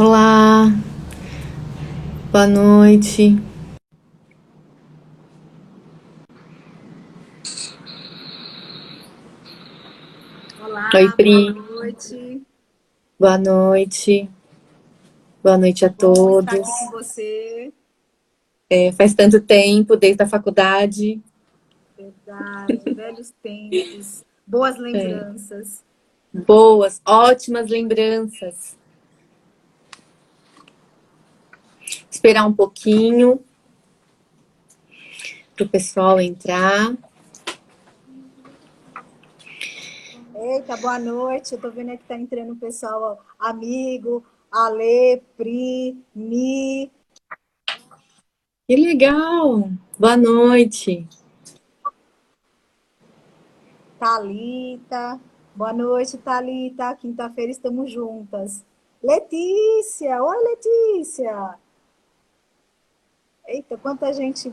[0.00, 0.66] Olá,
[2.30, 3.36] boa noite.
[10.62, 11.52] Olá, Oi, Pri.
[11.52, 12.42] boa noite.
[13.18, 14.30] Boa noite.
[15.42, 16.54] Boa noite a todos.
[16.54, 17.72] estar com você.
[18.70, 21.20] É, faz tanto tempo, desde a faculdade.
[21.96, 25.82] Verdade, velhos tempos, boas lembranças.
[26.32, 28.77] Boas, ótimas lembranças.
[32.18, 33.38] Esperar um pouquinho
[35.54, 36.92] para o pessoal entrar.
[40.34, 41.52] Eita, boa noite.
[41.52, 46.90] Eu tô vendo aqui que tá entrando o pessoal, amigo, Ale, Pri, Mi.
[48.66, 49.70] Que legal!
[49.96, 51.06] Boa noite.
[53.96, 55.20] Talita.
[55.54, 56.96] Boa noite, Talita.
[56.96, 58.64] Quinta-feira estamos juntas.
[59.00, 61.56] Letícia, oi Letícia.
[63.48, 64.52] Eita, quanta gente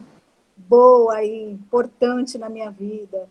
[0.55, 3.29] boa e importante na minha vida.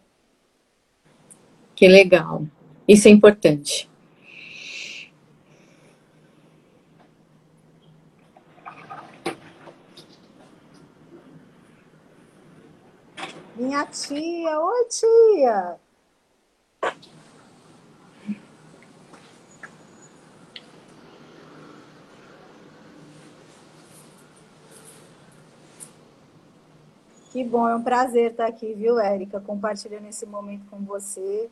[1.74, 2.46] Que legal.
[2.86, 3.90] Isso é importante.
[13.56, 15.80] Minha tia, oi tia.
[27.34, 31.50] Que bom, é um prazer estar aqui, viu, Érica, compartilhando esse momento com você.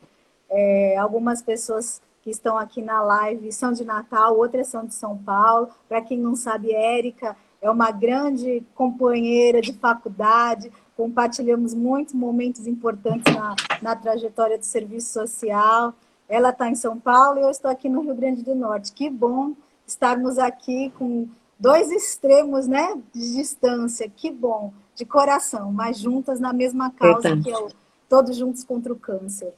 [0.49, 5.17] É, algumas pessoas que estão aqui na live são de Natal, outras são de São
[5.17, 5.67] Paulo.
[5.89, 13.35] Para quem não sabe, Érica é uma grande companheira de faculdade, compartilhamos muitos momentos importantes
[13.35, 15.93] na, na trajetória do serviço social.
[16.29, 18.93] Ela está em São Paulo e eu estou aqui no Rio Grande do Norte.
[18.93, 19.51] Que bom
[19.85, 21.27] estarmos aqui com
[21.59, 24.09] dois extremos né, de distância.
[24.09, 27.43] Que bom, de coração, mas juntas na mesma causa, Verdade.
[27.43, 27.69] que é o
[28.07, 29.53] Todos Juntos contra o Câncer.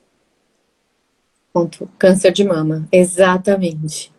[1.51, 1.89] Ponto.
[1.97, 2.87] Câncer de mama.
[2.91, 4.13] Exatamente.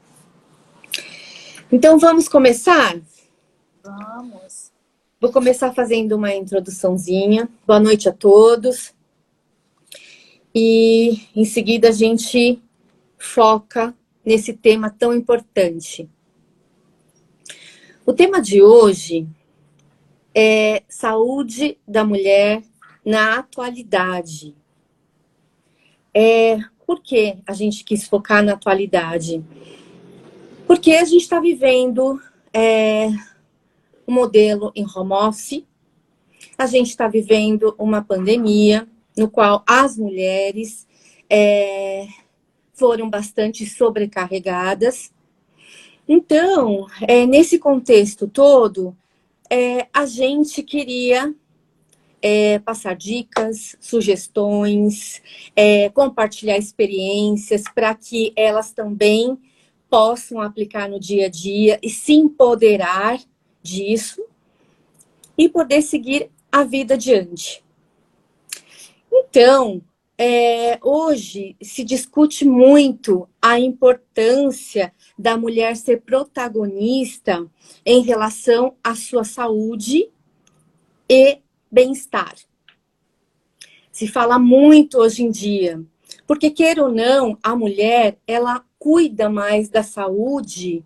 [1.72, 3.00] Então vamos começar?
[3.82, 4.72] Vamos.
[5.20, 7.48] Vou começar fazendo uma introduçãozinha.
[7.66, 8.94] Boa noite a todos.
[10.54, 12.62] E em seguida a gente
[13.18, 13.94] foca
[14.24, 16.08] nesse tema tão importante.
[18.04, 19.26] O tema de hoje
[20.38, 22.62] é saúde da mulher
[23.02, 24.54] na atualidade.
[26.12, 29.42] É, por que a gente quis focar na atualidade?
[30.66, 32.20] Porque a gente está vivendo
[32.52, 33.08] é,
[34.06, 35.64] um modelo em home office,
[36.58, 38.86] a gente está vivendo uma pandemia
[39.16, 40.86] no qual as mulheres
[41.30, 42.06] é,
[42.74, 45.10] foram bastante sobrecarregadas.
[46.06, 48.94] Então, é, nesse contexto todo,
[49.50, 51.34] é, a gente queria
[52.20, 55.22] é, passar dicas, sugestões,
[55.54, 59.38] é, compartilhar experiências para que elas também
[59.88, 63.18] possam aplicar no dia a dia e se empoderar
[63.62, 64.24] disso
[65.38, 67.62] e poder seguir a vida adiante.
[69.12, 69.82] Então,
[70.18, 77.46] é, hoje se discute muito a importância da mulher ser protagonista
[77.84, 80.08] em relação à sua saúde
[81.08, 81.38] e
[81.70, 82.34] bem-estar.
[83.92, 85.82] Se fala muito hoje em dia,
[86.26, 90.84] porque queira ou não, a mulher ela cuida mais da saúde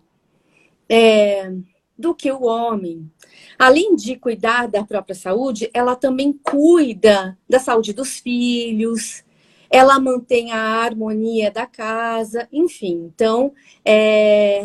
[0.89, 1.53] é,
[2.01, 3.09] do que o homem.
[3.57, 9.23] Além de cuidar da própria saúde, ela também cuida da saúde dos filhos,
[9.69, 13.09] ela mantém a harmonia da casa, enfim.
[13.13, 13.53] Então,
[13.85, 14.63] é,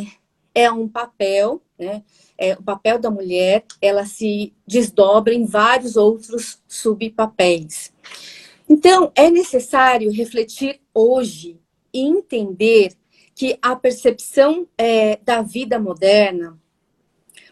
[0.53, 2.03] é um papel, né?
[2.39, 7.93] É, o papel da mulher, ela se desdobra em vários outros subpapéis.
[8.69, 11.59] Então, é necessário refletir hoje
[11.95, 12.93] e entender
[13.35, 16.59] que a percepção é, da vida moderna,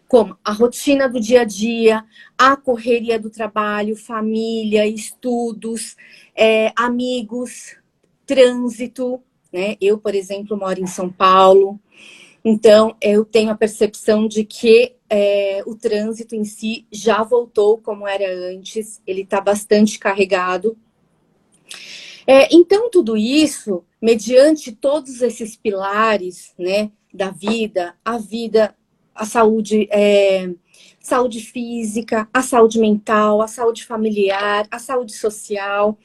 [0.08, 2.04] como a rotina do dia a dia,
[2.36, 5.96] a correria do trabalho, família, estudos,
[6.36, 7.76] é, amigos,
[8.26, 9.22] trânsito,
[9.52, 9.76] né?
[9.80, 11.78] Eu, por exemplo, moro em São Paulo,
[12.44, 18.06] então eu tenho a percepção de que é, o trânsito em si já voltou como
[18.06, 20.76] era antes, ele está bastante carregado.
[22.26, 28.74] É, então, tudo isso, mediante todos esses pilares né, da vida, a vida,
[29.14, 30.50] a saúde, é,
[31.00, 35.98] saúde física, a saúde mental, a saúde familiar, a saúde social,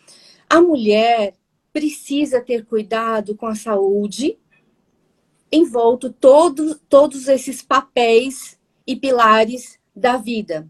[0.50, 1.34] a mulher
[1.72, 4.38] precisa ter cuidado com a saúde
[5.52, 10.70] envolto todo, todos esses papéis e pilares da vida.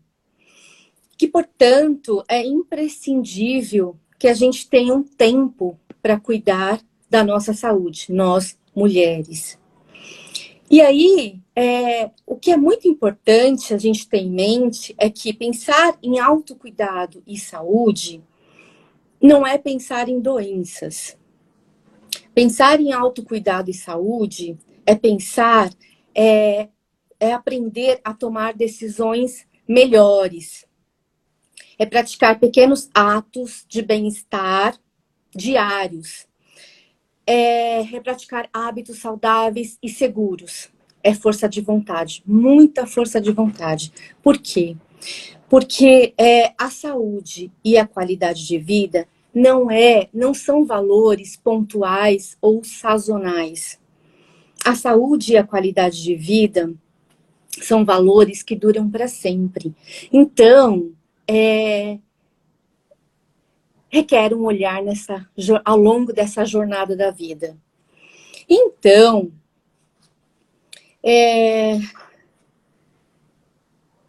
[1.17, 8.07] Que, portanto, é imprescindível que a gente tenha um tempo para cuidar da nossa saúde,
[8.09, 9.59] nós mulheres.
[10.69, 15.33] E aí, é, o que é muito importante a gente ter em mente é que
[15.33, 18.23] pensar em autocuidado e saúde
[19.19, 21.17] não é pensar em doenças.
[22.35, 25.71] Pensar em autocuidado e saúde é pensar,
[26.13, 26.69] é,
[27.19, 30.67] é aprender a tomar decisões melhores.
[31.79, 34.77] É praticar pequenos atos de bem-estar
[35.35, 36.28] diários.
[37.31, 40.69] É, é praticar hábitos saudáveis e seguros.
[41.03, 43.93] É força de vontade, muita força de vontade.
[44.23, 44.75] Por quê?
[45.47, 52.35] Porque é, a saúde e a qualidade de vida não é, não são valores pontuais
[52.41, 53.79] ou sazonais.
[54.65, 56.73] A saúde e a qualidade de vida
[57.49, 59.73] são valores que duram para sempre.
[60.11, 60.91] Então,
[61.27, 61.99] é,
[63.89, 65.27] requer um olhar nessa,
[65.65, 67.57] ao longo dessa jornada da vida.
[68.47, 69.31] Então,
[71.03, 71.79] é,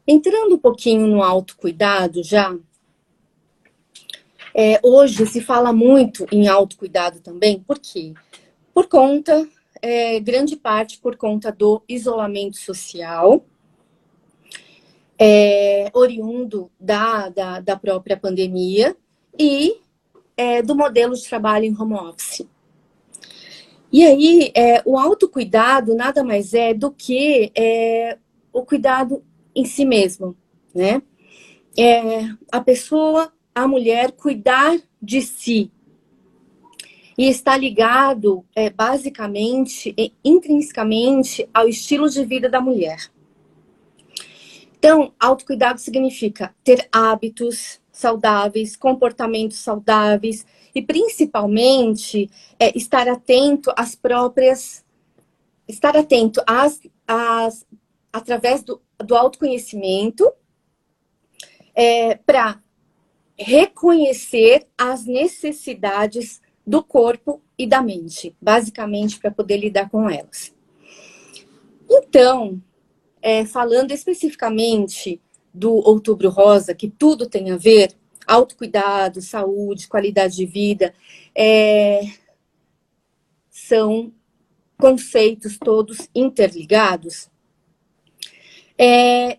[0.06, 2.56] entrando um pouquinho no autocuidado já,
[4.54, 8.14] é, hoje se fala muito em autocuidado também, por quê?
[8.74, 9.48] Por conta,
[9.80, 13.44] é, grande parte por conta do isolamento social,
[15.18, 18.96] é, oriundo da, da, da, própria pandemia
[19.40, 19.80] e
[20.36, 22.46] é, do modelo de trabalho em home office.
[23.90, 28.18] E aí, é, o autocuidado nada mais é do que é,
[28.52, 30.36] o cuidado em si mesmo,
[30.74, 31.02] né?
[31.76, 35.72] É, a pessoa a mulher cuidar de si.
[37.16, 43.10] E está ligado, é, basicamente, e intrinsecamente, ao estilo de vida da mulher.
[44.78, 50.44] Então, autocuidado significa ter hábitos saudáveis, comportamentos saudáveis
[50.74, 54.84] e, principalmente, é, estar atento às próprias.
[55.68, 57.64] Estar atento às, às
[58.12, 60.32] através do, do autoconhecimento
[61.74, 62.60] é, para
[63.38, 70.54] reconhecer as necessidades do corpo e da mente, basicamente para poder lidar com elas.
[71.88, 72.62] Então,
[73.22, 75.20] é, falando especificamente
[75.52, 77.92] do Outubro Rosa, que tudo tem a ver,
[78.26, 80.94] autocuidado, saúde, qualidade de vida,
[81.34, 82.02] é,
[83.50, 84.12] são
[84.78, 87.28] conceitos todos interligados.
[88.78, 89.38] É,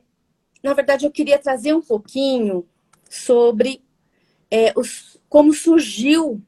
[0.62, 2.66] na verdade, eu queria trazer um pouquinho
[3.10, 3.82] sobre
[4.50, 6.42] é, os, como surgiu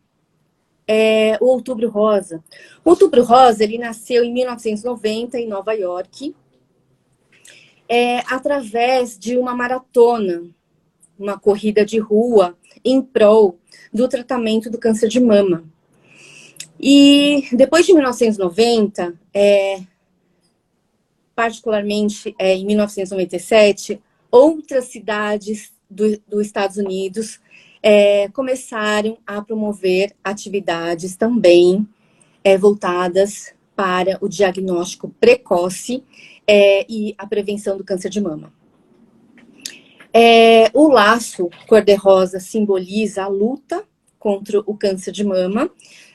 [0.87, 2.43] é, o Outubro Rosa.
[2.83, 6.35] O Outubro Rosa ele nasceu em 1990 em Nova York,
[7.93, 10.41] é, através de uma maratona,
[11.17, 13.59] uma corrida de rua em prol
[13.93, 15.63] do tratamento do câncer de mama.
[16.79, 19.81] E depois de 1990, é,
[21.35, 24.01] particularmente é, em 1997,
[24.31, 27.39] outras cidades dos do Estados Unidos
[27.83, 31.87] é, começaram a promover atividades também
[32.43, 36.03] é, voltadas para o diagnóstico precoce
[36.47, 38.53] é, e a prevenção do câncer de mama.
[40.13, 43.83] É, o laço cor-de-rosa simboliza a luta
[44.19, 45.71] contra o câncer de mama,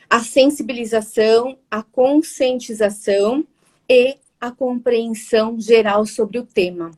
[0.08, 3.44] a sensibilização, a conscientização
[3.88, 6.92] e a compreensão geral sobre o tema.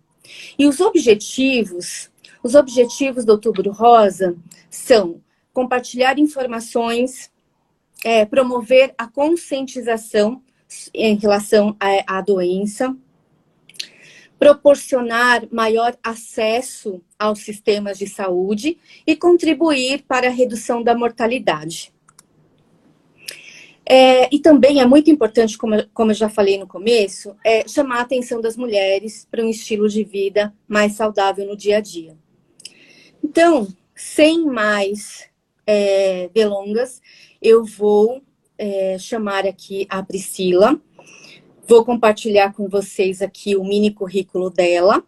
[0.59, 2.11] E os objetivos
[2.43, 4.35] os objetivos do Outubro Rosa
[4.71, 5.21] são
[5.53, 7.31] compartilhar informações,
[8.03, 10.43] é, promover a conscientização
[10.95, 12.97] em relação à, à doença,
[14.41, 21.93] proporcionar maior acesso aos sistemas de saúde e contribuir para a redução da mortalidade.
[23.85, 27.99] É, e também é muito importante, como, como eu já falei no começo, é, chamar
[27.99, 32.17] a atenção das mulheres para um estilo de vida mais saudável no dia a dia.
[33.23, 35.29] Então, sem mais
[35.67, 37.03] é, delongas,
[37.43, 38.23] eu vou
[38.57, 40.81] é, chamar aqui a Priscila.
[41.71, 45.05] Vou compartilhar com vocês aqui o mini currículo dela.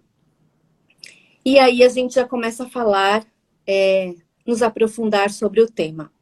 [1.45, 3.27] E aí a gente já começa a falar,
[3.67, 4.15] é,
[4.47, 6.13] nos aprofundar sobre o tema.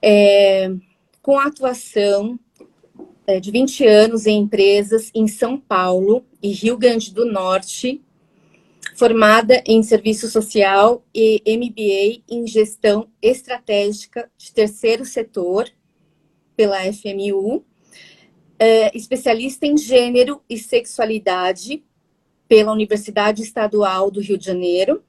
[0.00, 0.72] É,
[1.20, 2.40] com atuação
[3.26, 8.02] é, de 20 anos em empresas em São Paulo e Rio Grande do Norte,
[8.96, 15.68] formada em Serviço Social e MBA em Gestão Estratégica de Terceiro Setor
[16.56, 17.66] pela FMU.
[18.58, 21.82] É especialista em gênero e sexualidade
[22.48, 25.02] pela Universidade Estadual do Rio de Janeiro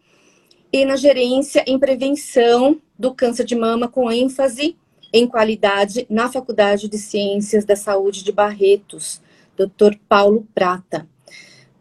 [0.71, 4.77] e na gerência em prevenção do câncer de mama com ênfase
[5.11, 9.21] em qualidade na Faculdade de Ciências da Saúde de Barretos,
[9.57, 9.95] Dr.
[10.07, 11.07] Paulo Prata.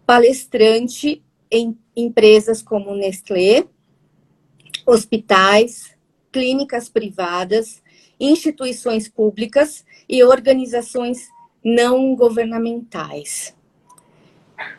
[0.07, 3.67] Palestrante em empresas como Nestlé,
[4.87, 5.95] hospitais,
[6.33, 7.83] clínicas privadas,
[8.19, 11.29] instituições públicas e organizações
[11.65, 13.55] não governamentais.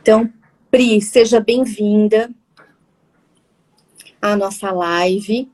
[0.01, 0.31] Então,
[0.71, 2.29] Pri, seja bem-vinda
[4.21, 5.51] à nossa live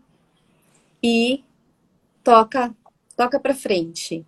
[1.02, 1.44] e
[2.24, 2.76] toca
[3.16, 4.26] toca para frente.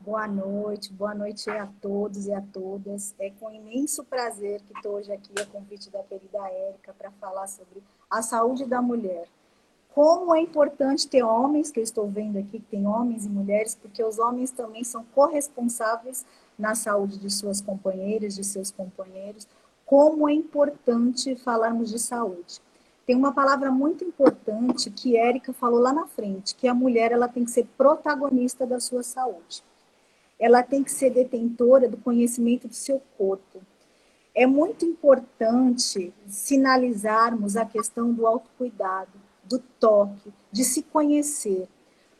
[0.00, 3.14] Boa noite, boa noite a todos e a todas.
[3.18, 7.46] É com imenso prazer que estou hoje aqui a convite da querida Érica para falar
[7.48, 9.28] sobre a saúde da mulher.
[9.94, 13.74] Como é importante ter homens, que eu estou vendo aqui, que tem homens e mulheres,
[13.74, 16.24] porque os homens também são corresponsáveis
[16.56, 19.48] na saúde de suas companheiras, de seus companheiros.
[19.84, 22.60] Como é importante falarmos de saúde.
[23.04, 27.26] Tem uma palavra muito importante que Érica falou lá na frente, que a mulher ela
[27.26, 29.64] tem que ser protagonista da sua saúde.
[30.38, 33.60] Ela tem que ser detentora do conhecimento do seu corpo.
[34.32, 41.68] É muito importante sinalizarmos a questão do autocuidado do toque, de se conhecer.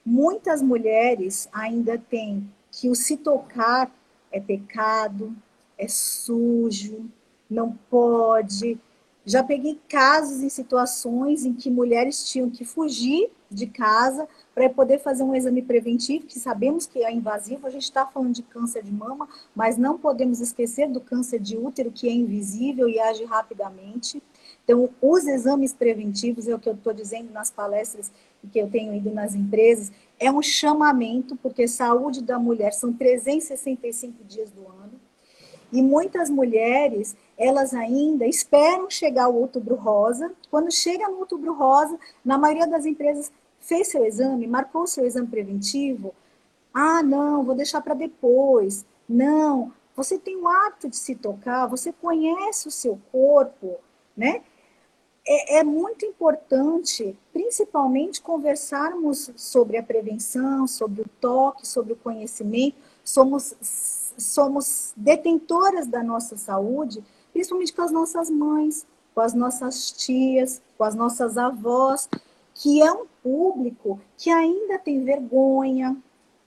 [0.05, 3.91] Muitas mulheres ainda têm que o se tocar
[4.33, 5.35] é pecado,
[5.79, 7.09] é sujo,
[7.49, 8.79] não pode.
[9.25, 14.99] Já peguei casos e situações em que mulheres tinham que fugir de casa para poder
[14.99, 17.67] fazer um exame preventivo, que sabemos que é invasivo.
[17.67, 21.57] A gente está falando de câncer de mama, mas não podemos esquecer do câncer de
[21.57, 24.23] útero, que é invisível e age rapidamente.
[24.71, 28.13] Então, os exames preventivos, é o que eu estou dizendo nas palestras
[28.53, 34.23] que eu tenho ido nas empresas, é um chamamento, porque saúde da mulher são 365
[34.23, 34.93] dias do ano,
[35.73, 40.31] e muitas mulheres, elas ainda esperam chegar o outubro rosa.
[40.49, 45.27] Quando chega no outubro rosa, na maioria das empresas, fez seu exame, marcou seu exame
[45.27, 46.15] preventivo.
[46.73, 48.87] Ah, não, vou deixar para depois.
[49.09, 53.79] Não, você tem o hábito de se tocar, você conhece o seu corpo,
[54.17, 54.43] né?
[55.33, 62.77] É, é muito importante, principalmente, conversarmos sobre a prevenção, sobre o toque, sobre o conhecimento.
[63.05, 63.55] Somos,
[64.19, 68.85] somos detentoras da nossa saúde, principalmente com as nossas mães,
[69.15, 72.09] com as nossas tias, com as nossas avós,
[72.53, 75.97] que é um público que ainda tem vergonha,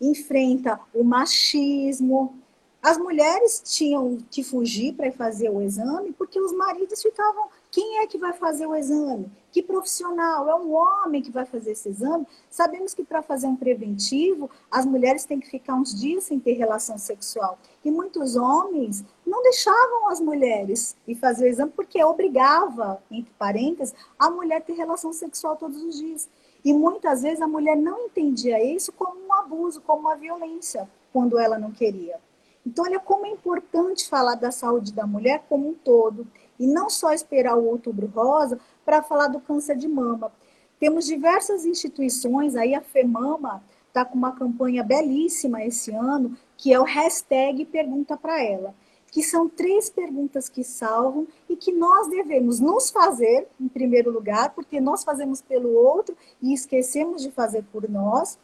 [0.01, 2.35] enfrenta o machismo.
[2.81, 8.05] As mulheres tinham que fugir para fazer o exame porque os maridos ficavam quem é
[8.05, 9.31] que vai fazer o exame?
[9.51, 10.47] Que profissional?
[10.47, 12.27] É um homem que vai fazer esse exame?
[12.47, 16.53] Sabemos que para fazer um preventivo, as mulheres têm que ficar uns dias sem ter
[16.53, 17.57] relação sexual.
[17.83, 23.95] E muitos homens não deixavam as mulheres ir fazer o exame porque obrigava, entre parênteses,
[24.19, 26.29] a mulher ter relação sexual todos os dias.
[26.63, 31.39] E muitas vezes a mulher não entendia isso como um abuso, como uma violência, quando
[31.39, 32.19] ela não queria.
[32.65, 36.27] Então, olha como é importante falar da saúde da mulher como um todo
[36.59, 40.31] e não só esperar o outubro rosa para falar do câncer de mama.
[40.79, 46.79] Temos diversas instituições, aí a FEMAMA está com uma campanha belíssima esse ano, que é
[46.79, 48.73] o hashtag Pergunta para Ela,
[49.11, 54.55] que são três perguntas que salvam e que nós devemos nos fazer, em primeiro lugar,
[54.55, 58.39] porque nós fazemos pelo outro e esquecemos de fazer por nós,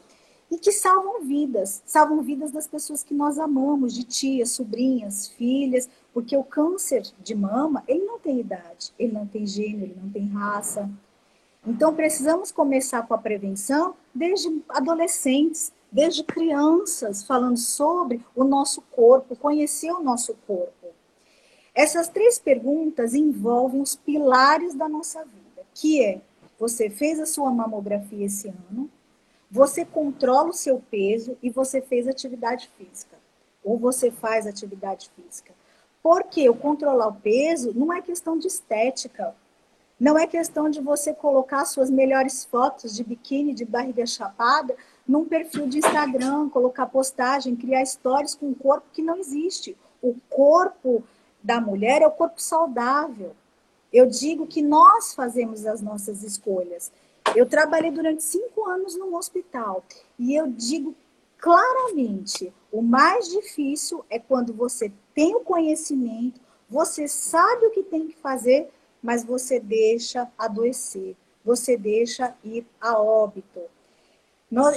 [0.51, 5.89] e que salvam vidas, salvam vidas das pessoas que nós amamos, de tias, sobrinhas, filhas,
[6.13, 10.09] porque o câncer de mama, ele não tem idade, ele não tem gênero, ele não
[10.09, 10.89] tem raça.
[11.65, 19.35] Então, precisamos começar com a prevenção desde adolescentes, desde crianças, falando sobre o nosso corpo,
[19.35, 20.87] conhecer o nosso corpo.
[21.73, 26.21] Essas três perguntas envolvem os pilares da nossa vida, que é,
[26.59, 28.89] você fez a sua mamografia esse ano,
[29.49, 33.17] você controla o seu peso e você fez atividade física.
[33.63, 35.53] Ou você faz atividade física.
[36.01, 39.35] Porque o controlar o peso não é questão de estética.
[39.99, 44.75] Não é questão de você colocar suas melhores fotos de biquíni, de barriga chapada,
[45.05, 49.75] num perfil de Instagram, colocar postagem, criar stories com um corpo que não existe.
[50.01, 51.03] O corpo
[51.43, 53.35] da mulher é o corpo saudável.
[53.91, 56.91] Eu digo que nós fazemos as nossas escolhas.
[57.35, 59.83] Eu trabalhei durante cinco anos num hospital
[60.17, 60.95] e eu digo
[61.39, 68.08] claramente: o mais difícil é quando você tem o conhecimento, você sabe o que tem
[68.08, 68.69] que fazer,
[69.01, 73.62] mas você deixa adoecer, você deixa ir a óbito.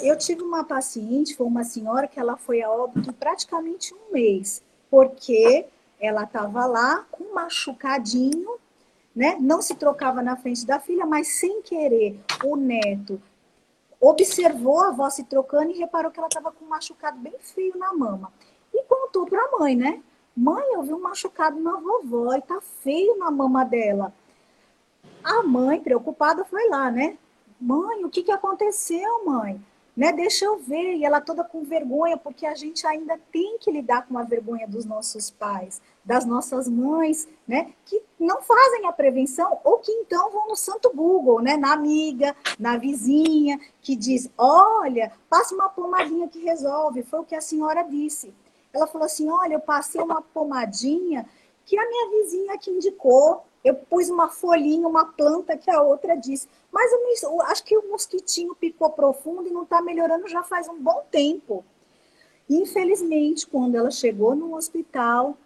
[0.02, 4.62] Eu tive uma paciente, foi uma senhora que ela foi a óbito praticamente um mês,
[4.90, 5.66] porque
[5.98, 8.58] ela estava lá com um machucadinho,
[9.14, 9.36] né?
[9.40, 13.20] Não se trocava na frente da filha, mas sem querer o neto
[14.02, 17.78] observou a avó se trocando e reparou que ela estava com um machucado bem feio
[17.78, 18.32] na mama.
[18.74, 20.02] E contou para a mãe, né?
[20.36, 24.12] Mãe, eu vi um machucado na vovó e tá feio na mama dela.
[25.22, 27.16] A mãe, preocupada, foi lá, né?
[27.60, 29.64] Mãe, o que, que aconteceu, mãe?
[29.96, 30.12] Né?
[30.12, 30.96] Deixa eu ver.
[30.96, 34.66] E ela toda com vergonha, porque a gente ainda tem que lidar com a vergonha
[34.66, 37.72] dos nossos pais, das nossas mães, né?
[37.84, 41.56] Que não fazem a prevenção ou que então vão no santo Google, né?
[41.56, 47.02] Na amiga, na vizinha, que diz: olha, passa uma pomadinha que resolve.
[47.02, 48.34] Foi o que a senhora disse.
[48.72, 51.28] Ela falou assim: olha, eu passei uma pomadinha
[51.64, 53.44] que a minha vizinha que indicou.
[53.64, 56.48] Eu pus uma folhinha, uma planta que a outra disse.
[56.72, 56.90] Mas
[57.22, 61.04] eu, acho que o mosquitinho picou profundo e não está melhorando já faz um bom
[61.12, 61.64] tempo.
[62.50, 65.36] Infelizmente, quando ela chegou no hospital,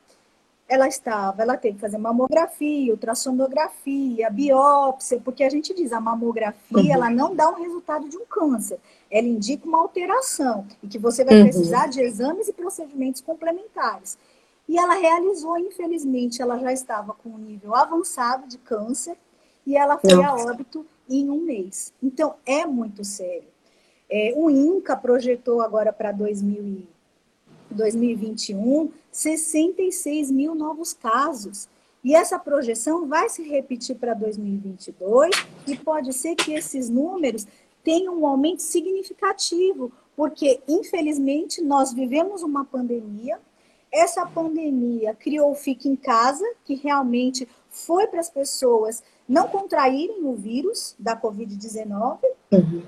[0.69, 6.77] ela estava, ela teve que fazer mamografia, ultrassonografia, biópsia, porque a gente diz a mamografia,
[6.77, 6.93] uhum.
[6.93, 11.25] ela não dá um resultado de um câncer, ela indica uma alteração e que você
[11.25, 11.45] vai uhum.
[11.45, 14.19] precisar de exames e procedimentos complementares.
[14.69, 19.17] E ela realizou, infelizmente, ela já estava com um nível avançado de câncer
[19.65, 21.93] e ela foi a óbito em um mês.
[22.03, 23.47] Então, é muito sério.
[24.11, 31.69] É, o INCA projetou agora para 2021 66 mil novos casos.
[32.05, 35.31] E essa projeção vai se repetir para 2022
[35.67, 37.47] e pode ser que esses números
[37.83, 43.41] tenham um aumento significativo, porque, infelizmente, nós vivemos uma pandemia.
[43.91, 50.25] Essa pandemia criou o Fique em Casa, que realmente foi para as pessoas não contraírem
[50.25, 52.19] o vírus da Covid-19,
[52.53, 52.83] uhum.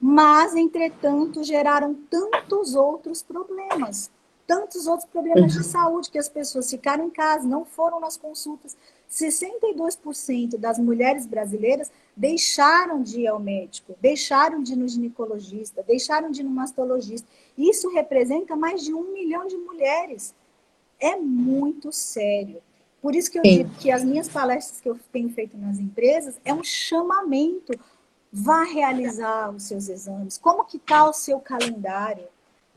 [0.00, 4.10] mas, entretanto, geraram tantos outros problemas,
[4.48, 5.60] tantos outros problemas uhum.
[5.60, 8.74] de saúde que as pessoas ficaram em casa, não foram nas consultas.
[9.10, 16.30] 62% das mulheres brasileiras deixaram de ir ao médico, deixaram de ir no ginecologista, deixaram
[16.30, 17.28] de ir no mastologista.
[17.58, 20.34] Isso representa mais de um milhão de mulheres.
[20.98, 22.62] É muito sério.
[23.02, 23.58] Por isso que eu Sim.
[23.58, 27.78] digo que as minhas palestras que eu tenho feito nas empresas é um chamamento.
[28.32, 30.38] Vá realizar os seus exames.
[30.38, 32.24] Como que está o seu calendário?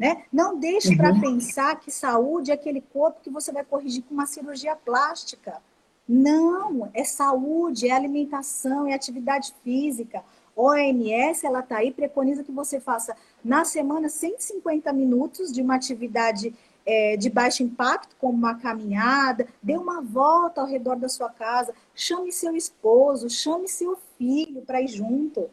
[0.01, 0.23] Né?
[0.33, 0.97] Não deixe uhum.
[0.97, 5.61] para pensar que saúde é aquele corpo que você vai corrigir com uma cirurgia plástica.
[6.09, 10.23] Não, é saúde, é alimentação, é atividade física.
[10.55, 16.51] OMS, ela está aí, preconiza que você faça na semana 150 minutos de uma atividade
[16.83, 21.75] é, de baixo impacto, como uma caminhada, dê uma volta ao redor da sua casa,
[21.93, 25.47] chame seu esposo, chame seu filho para ir junto.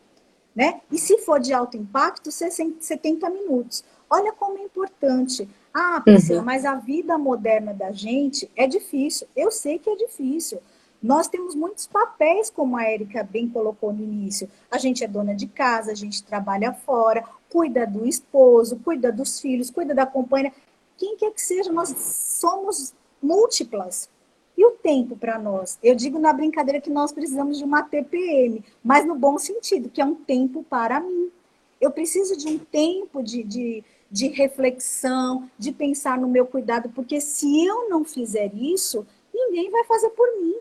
[0.56, 0.80] Né?
[0.90, 3.84] E se for de alto impacto, 70 minutos.
[4.11, 5.49] Olha como é importante.
[5.73, 6.44] Ah, Priscila, uhum.
[6.44, 9.27] mas a vida moderna da gente é difícil.
[9.37, 10.61] Eu sei que é difícil.
[11.01, 14.51] Nós temos muitos papéis, como a Érica bem colocou no início.
[14.71, 19.40] A gente é dona de casa, a gente trabalha fora, cuida do esposo, cuida dos
[19.40, 20.53] filhos, cuida da companhia
[20.99, 22.92] quem quer que seja, nós somos
[23.23, 24.11] múltiplas.
[24.57, 25.79] E o tempo para nós?
[25.81, 30.01] Eu digo na brincadeira que nós precisamos de uma TPM, mas no bom sentido, que
[30.01, 31.31] é um tempo para mim.
[31.81, 37.21] Eu preciso de um tempo de, de, de reflexão, de pensar no meu cuidado, porque
[37.21, 40.57] se eu não fizer isso, ninguém vai fazer por mim.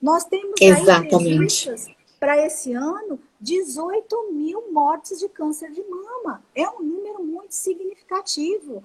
[0.00, 1.96] Nós temos Exatamente.
[2.20, 6.42] para esse ano 18 mil mortes de câncer de mama.
[6.54, 8.84] É um número muito significativo.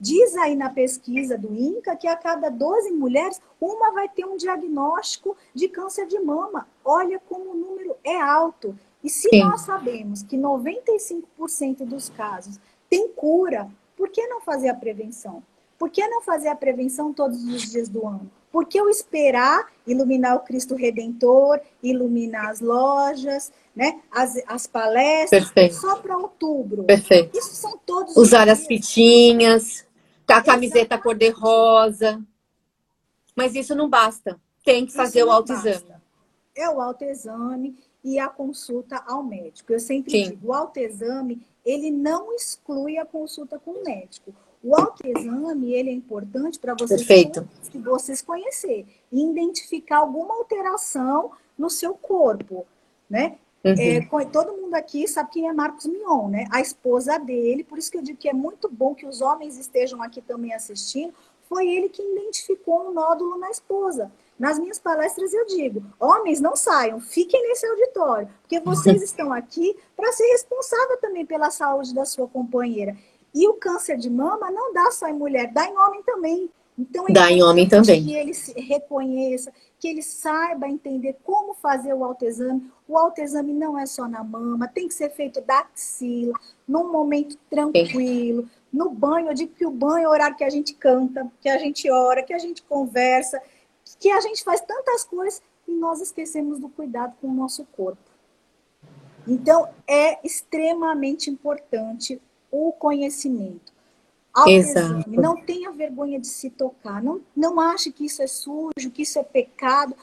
[0.00, 4.36] Diz aí na pesquisa do INCA que a cada 12 mulheres, uma vai ter um
[4.36, 6.68] diagnóstico de câncer de mama.
[6.84, 8.78] Olha como o número é alto.
[9.02, 9.40] E se Sim.
[9.40, 15.42] nós sabemos que 95% dos casos tem cura, por que não fazer a prevenção?
[15.78, 18.30] Por que não fazer a prevenção todos os dias do ano?
[18.50, 24.00] Por que eu esperar iluminar o Cristo Redentor, iluminar as lojas, né?
[24.10, 25.74] as, as palestras, Perfeito.
[25.74, 26.84] só para outubro?
[26.84, 27.36] Perfeito.
[27.36, 29.86] Isso são todos Usar as fitinhas.
[30.26, 32.22] A camiseta cor-de-rosa.
[33.34, 34.38] Mas isso não basta.
[34.64, 35.94] Tem que fazer o autoexame.
[36.54, 39.72] É o autoexame e a consulta ao médico.
[39.72, 40.30] Eu sempre Sim.
[40.30, 44.34] digo, o autoexame, ele não exclui a consulta com o médico.
[44.64, 47.46] O autoexame, ele é importante para vocês, Perfeito.
[47.74, 52.66] vocês conhecer e identificar alguma alteração no seu corpo,
[53.08, 53.36] né?
[53.62, 53.74] Uhum.
[53.76, 56.46] É, todo mundo aqui sabe quem é Marcos Mion, né?
[56.50, 59.58] A esposa dele, por isso que eu digo que é muito bom que os homens
[59.58, 61.12] estejam aqui também assistindo.
[61.48, 64.12] Foi ele que identificou um nódulo na esposa.
[64.38, 69.76] Nas minhas palestras eu digo: homens, não saiam, fiquem nesse auditório, porque vocês estão aqui
[69.96, 72.96] para ser responsável também pela saúde da sua companheira.
[73.34, 76.50] E o câncer de mama não dá só em mulher, dá em homem também.
[76.78, 78.04] Então, é dá em homem também.
[78.04, 82.70] Que ele se reconheça, que ele saiba entender como fazer o autoexame.
[82.86, 86.32] O autoexame não é só na mama, tem que ser feito da axila,
[86.66, 88.42] num momento tranquilo.
[88.42, 88.50] Sim.
[88.72, 91.48] No banho, eu digo que o banho é o horário que a gente canta, que
[91.48, 93.40] a gente ora, que a gente conversa,
[93.98, 97.98] que a gente faz tantas coisas e nós esquecemos do cuidado com o nosso corpo.
[99.26, 103.72] Então, é extremamente importante o conhecimento.
[104.46, 105.10] Exato.
[105.10, 107.02] Não tenha vergonha de se tocar.
[107.02, 109.94] Não, não ache que isso é sujo, que isso é pecado.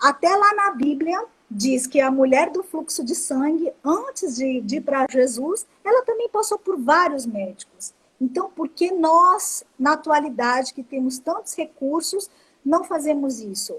[0.00, 4.76] Até lá na Bíblia diz que a mulher do fluxo de sangue, antes de, de
[4.76, 7.94] ir para Jesus, ela também passou por vários médicos.
[8.20, 12.28] Então, por que nós, na atualidade, que temos tantos recursos,
[12.64, 13.76] não fazemos isso?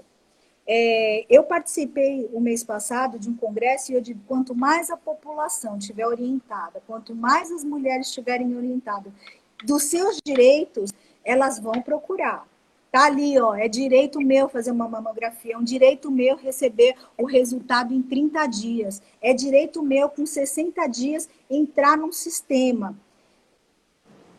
[0.66, 4.96] É, eu participei o mês passado de um congresso e eu digo: quanto mais a
[4.96, 9.12] população estiver orientada, quanto mais as mulheres estiverem orientadas
[9.64, 10.92] dos seus direitos,
[11.24, 12.46] elas vão procurar.
[12.90, 17.24] Tá ali, ó, é direito meu fazer uma mamografia, é um direito meu receber o
[17.24, 22.96] resultado em 30 dias, é direito meu com 60 dias entrar num sistema.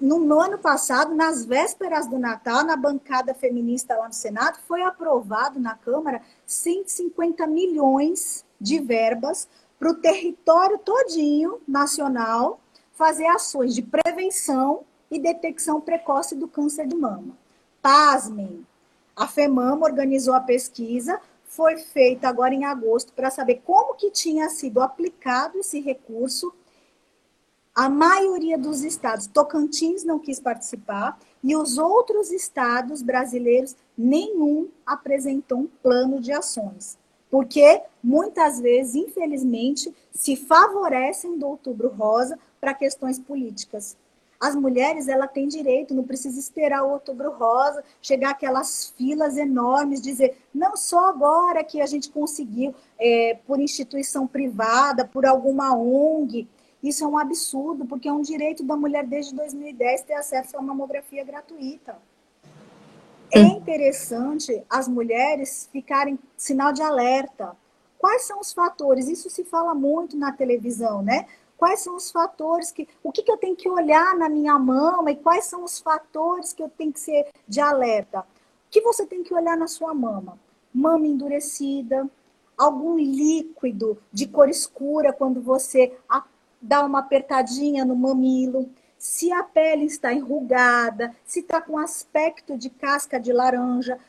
[0.02, 4.82] No, no ano passado, nas vésperas do Natal, na bancada feminista lá no Senado, foi
[4.82, 9.48] aprovado na Câmara 150 milhões de verbas
[9.80, 12.60] para o território todinho nacional
[12.92, 17.41] fazer ações de prevenção e detecção precoce do câncer de mama.
[17.82, 18.66] Pasmem,
[19.16, 24.50] a FEMAMA organizou a pesquisa, foi feita agora em agosto para saber como que tinha
[24.50, 26.54] sido aplicado esse recurso.
[27.74, 35.60] A maioria dos estados, Tocantins não quis participar, e os outros estados brasileiros, nenhum apresentou
[35.60, 36.98] um plano de ações.
[37.30, 43.98] Porque muitas vezes, infelizmente, se favorecem do Outubro Rosa para questões políticas.
[44.42, 50.02] As mulheres, ela tem direito, não precisa esperar o outubro rosa, chegar aquelas filas enormes,
[50.02, 56.48] dizer, não só agora que a gente conseguiu, é, por instituição privada, por alguma ONG,
[56.82, 60.62] isso é um absurdo, porque é um direito da mulher desde 2010 ter acesso a
[60.62, 62.00] mamografia gratuita.
[63.32, 67.56] É interessante as mulheres ficarem sinal de alerta.
[68.00, 69.08] Quais são os fatores?
[69.08, 71.28] Isso se fala muito na televisão, né?
[71.62, 72.88] Quais são os fatores que.
[73.04, 76.54] O que, que eu tenho que olhar na minha mama e quais são os fatores
[76.54, 78.22] que eu tenho que ser de alerta.
[78.22, 78.24] O
[78.72, 80.40] que você tem que olhar na sua mama?
[80.74, 82.10] Mama endurecida,
[82.58, 85.96] algum líquido de cor escura quando você
[86.60, 92.72] dá uma apertadinha no mamilo, se a pele está enrugada, se está com aspecto de
[92.72, 94.00] casca de laranja,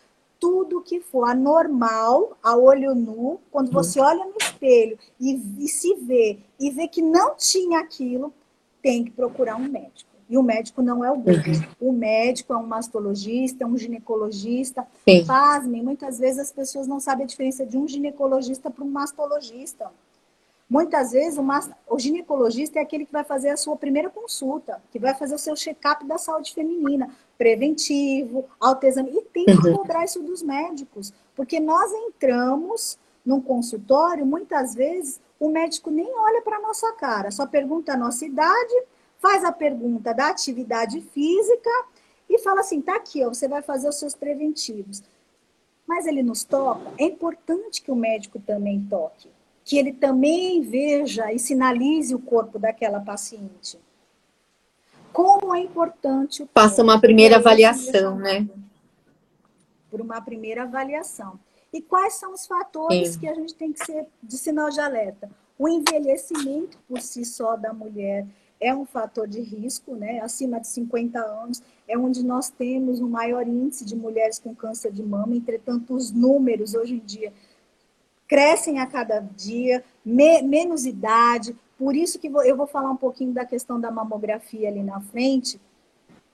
[0.43, 3.75] tudo que for anormal a olho nu, quando uhum.
[3.75, 8.35] você olha no espelho e, e, se vê e vê que não tinha aquilo,
[8.83, 10.11] tem que procurar um médico.
[10.29, 11.37] E o médico não é o Google.
[11.81, 11.91] Uhum.
[11.91, 14.85] O médico é um mastologista, é um ginecologista.
[15.09, 15.25] Sim.
[15.25, 19.93] Pasmem, muitas vezes as pessoas não sabem a diferença de um ginecologista para um mastologista.
[20.73, 21.45] Muitas vezes o,
[21.87, 25.39] o ginecologista é aquele que vai fazer a sua primeira consulta, que vai fazer o
[25.39, 29.77] seu check-up da saúde feminina preventivo, autoexame, e tem que uhum.
[29.77, 36.41] cobrar isso dos médicos, porque nós entramos num consultório, muitas vezes o médico nem olha
[36.41, 38.83] para a nossa cara, só pergunta a nossa idade,
[39.19, 41.71] faz a pergunta da atividade física
[42.31, 45.03] e fala assim: tá aqui, ó, você vai fazer os seus preventivos.
[45.87, 49.29] Mas ele nos toca, é importante que o médico também toque,
[49.65, 53.79] que ele também veja e sinalize o corpo daquela paciente
[55.13, 56.49] como é importante.
[56.53, 58.49] Passa uma primeira avaliação, né?
[59.91, 61.39] Por uma primeira avaliação.
[61.73, 63.21] E quais são os fatores Sim.
[63.21, 65.31] que a gente tem que ser de sinal de alerta?
[65.59, 68.27] O envelhecimento por si só da mulher
[68.59, 70.21] é um fator de risco, né?
[70.21, 74.93] Acima de 50 anos é onde nós temos o maior índice de mulheres com câncer
[74.93, 75.35] de mama.
[75.35, 77.33] Entretanto, os números hoje em dia
[78.33, 83.31] crescem a cada dia, me, menos idade, por isso que eu vou falar um pouquinho
[83.31, 85.61] da questão da mamografia ali na frente,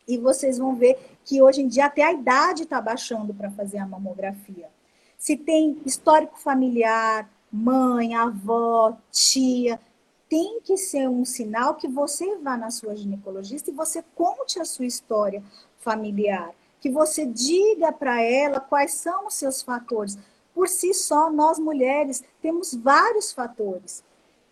[0.06, 3.78] e vocês vão ver que hoje em dia até a idade está baixando para fazer
[3.78, 4.68] a mamografia.
[5.16, 9.80] Se tem histórico familiar, mãe, avó, tia,
[10.28, 14.64] tem que ser um sinal que você vá na sua ginecologista e você conte a
[14.64, 15.42] sua história
[15.78, 20.16] familiar, que você diga para ela quais são os seus fatores.
[20.58, 24.02] Por si só, nós mulheres temos vários fatores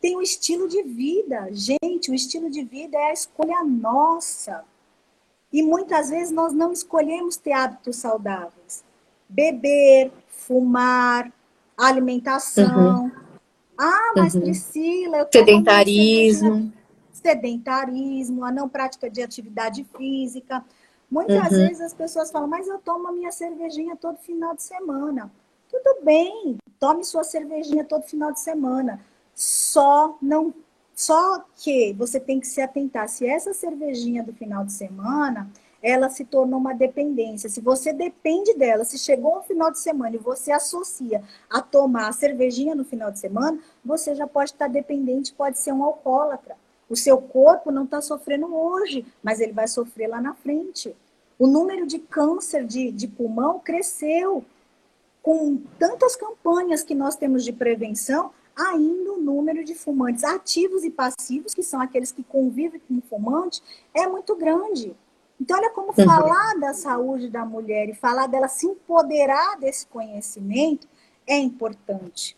[0.06, 1.48] tem o estilo de vida.
[1.50, 4.62] Gente, o estilo de vida é a escolha nossa.
[5.52, 8.84] E muitas vezes nós não escolhemos ter hábitos saudáveis.
[9.28, 11.32] beber, fumar,
[11.76, 13.06] alimentação.
[13.06, 13.10] Uhum.
[13.76, 14.42] Ah, mas uhum.
[14.42, 16.72] Priscila, eu sedentarismo.
[17.12, 20.64] Sedentarismo, a não prática de atividade física.
[21.10, 21.66] Muitas uhum.
[21.66, 25.28] vezes as pessoas falam, mas eu tomo a minha cervejinha todo final de semana.
[25.70, 29.00] Tudo bem, tome sua cervejinha todo final de semana.
[29.34, 30.54] Só não
[30.94, 35.50] só que você tem que se atentar se essa cervejinha do final de semana
[35.82, 37.50] ela se tornou uma dependência.
[37.50, 42.08] Se você depende dela, se chegou um final de semana e você associa a tomar
[42.08, 46.56] a cervejinha no final de semana, você já pode estar dependente, pode ser um alcoólatra.
[46.88, 50.96] O seu corpo não está sofrendo hoje, mas ele vai sofrer lá na frente.
[51.38, 54.44] O número de câncer de, de pulmão cresceu.
[55.26, 60.90] Com tantas campanhas que nós temos de prevenção, ainda o número de fumantes ativos e
[60.90, 63.60] passivos, que são aqueles que convivem com o fumante,
[63.92, 64.94] é muito grande.
[65.40, 66.04] Então, olha como uhum.
[66.04, 70.86] falar da saúde da mulher e falar dela se empoderar desse conhecimento
[71.26, 72.36] é importante.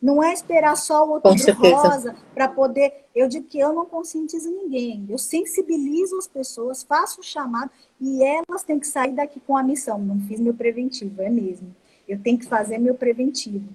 [0.00, 3.06] Não é esperar só o outro rosa para poder.
[3.14, 5.06] Eu digo que eu não conscientizo ninguém.
[5.08, 9.62] Eu sensibilizo as pessoas, faço o chamado e elas têm que sair daqui com a
[9.62, 9.98] missão.
[9.98, 11.74] Não fiz meu preventivo, é mesmo.
[12.10, 13.68] Eu tenho que fazer meu preventivo.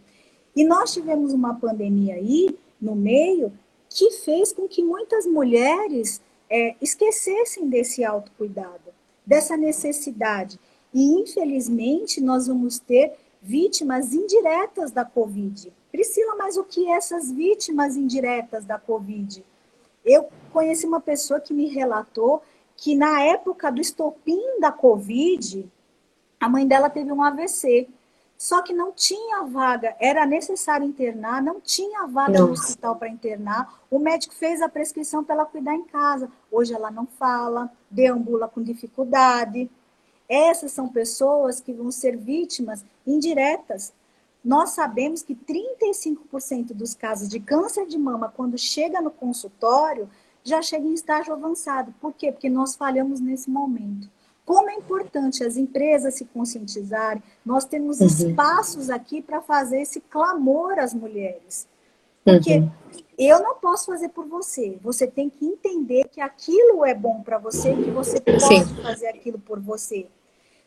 [0.56, 3.52] E nós tivemos uma pandemia aí no meio
[3.90, 8.94] que fez com que muitas mulheres é, esquecessem desse autocuidado,
[9.26, 10.60] dessa necessidade.
[10.94, 15.72] E, infelizmente, nós vamos ter vítimas indiretas da Covid.
[15.92, 19.44] Priscila, mas o que essas vítimas indiretas da Covid?
[20.04, 22.42] Eu conheci uma pessoa que me relatou
[22.78, 25.66] que na época do estopim da Covid,
[26.40, 27.88] a mãe dela teve um AVC.
[28.38, 32.46] Só que não tinha vaga, era necessário internar, não tinha vaga Nossa.
[32.46, 33.82] no hospital para internar.
[33.90, 36.30] O médico fez a prescrição para ela cuidar em casa.
[36.52, 39.70] Hoje ela não fala, deambula com dificuldade.
[40.28, 43.94] Essas são pessoas que vão ser vítimas indiretas.
[44.44, 50.10] Nós sabemos que 35% dos casos de câncer de mama, quando chega no consultório,
[50.44, 51.94] já chega em estágio avançado.
[52.00, 52.32] Por quê?
[52.32, 54.10] Porque nós falhamos nesse momento.
[54.46, 58.08] Como é importante as empresas se conscientizarem, nós temos uhum.
[58.08, 61.68] espaços aqui para fazer esse clamor às mulheres.
[62.24, 62.72] Porque uhum.
[63.18, 64.78] eu não posso fazer por você.
[64.84, 68.66] Você tem que entender que aquilo é bom para você, que você pode Sim.
[68.82, 70.08] fazer aquilo por você.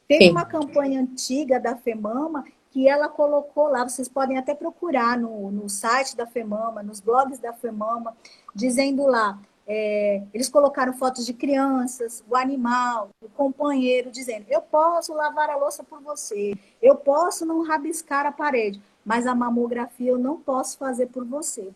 [0.08, 0.30] Teve Sim.
[0.30, 5.68] uma campanha antiga da FEMAMA que ela colocou lá, vocês podem até procurar no, no
[5.68, 8.14] site da FEMAMA, nos blogs da FEMAMA,
[8.54, 9.38] dizendo lá,
[9.70, 15.56] é, eles colocaram fotos de crianças, o animal, o companheiro, dizendo: Eu posso lavar a
[15.56, 20.78] louça por você, eu posso não rabiscar a parede, mas a mamografia eu não posso
[20.78, 21.70] fazer por você.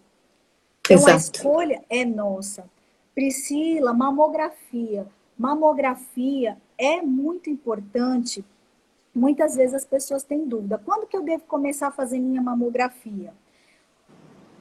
[0.80, 1.12] Então Exato.
[1.12, 2.64] a escolha é nossa.
[3.14, 5.06] Priscila, mamografia.
[5.38, 8.42] Mamografia é muito importante.
[9.14, 13.34] Muitas vezes as pessoas têm dúvida: quando que eu devo começar a fazer minha mamografia?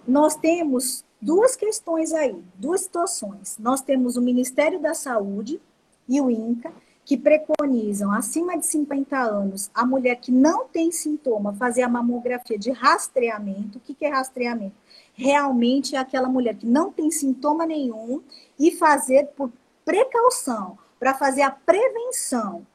[0.06, 3.58] Nós temos duas questões aí, duas situações.
[3.60, 5.62] Nós temos o Ministério da Saúde
[6.08, 11.54] e o INCA, que preconizam, acima de 50 anos, a mulher que não tem sintoma
[11.54, 13.78] fazer a mamografia de rastreamento.
[13.78, 14.76] O que, é rastreamento?
[15.14, 18.22] Realmente é aquela mulher que não tem sintoma nenhum
[18.58, 19.52] e fazer por
[19.84, 22.66] precaução, para fazer a prevenção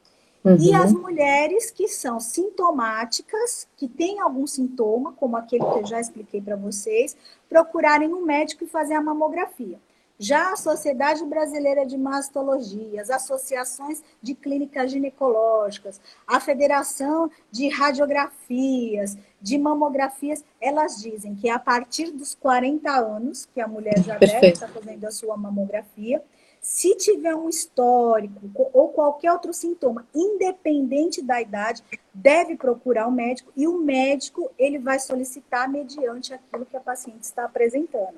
[0.46, 0.56] Uhum.
[0.60, 6.00] E as mulheres que são sintomáticas, que têm algum sintoma, como aquele que eu já
[6.00, 7.16] expliquei para vocês,
[7.48, 9.78] procurarem um médico e fazer a mamografia.
[10.18, 19.18] Já a Sociedade Brasileira de Mastologia, as associações de clínicas ginecológicas, a Federação de Radiografias,
[19.42, 24.40] de Mamografias, elas dizem que a partir dos 40 anos, que a mulher já Perfeito.
[24.40, 26.22] deve estar fazendo a sua mamografia,
[26.66, 31.80] se tiver um histórico ou qualquer outro sintoma, independente da idade,
[32.12, 37.22] deve procurar o médico e o médico ele vai solicitar mediante aquilo que a paciente
[37.22, 38.16] está apresentando.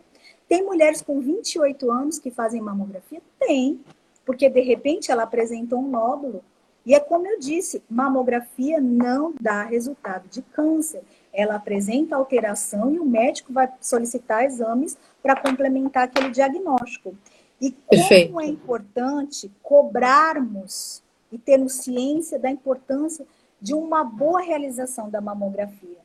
[0.48, 3.20] Tem mulheres com 28 anos que fazem mamografia?
[3.38, 3.78] Tem,
[4.24, 6.42] porque de repente ela apresentou um nódulo.
[6.86, 11.02] E é como eu disse, mamografia não dá resultado de câncer.
[11.34, 17.14] Ela apresenta alteração e o médico vai solicitar exames para complementar aquele diagnóstico.
[17.60, 18.40] E como Perfeito.
[18.40, 23.26] é importante cobrarmos e termos ciência da importância
[23.60, 25.98] de uma boa realização da mamografia.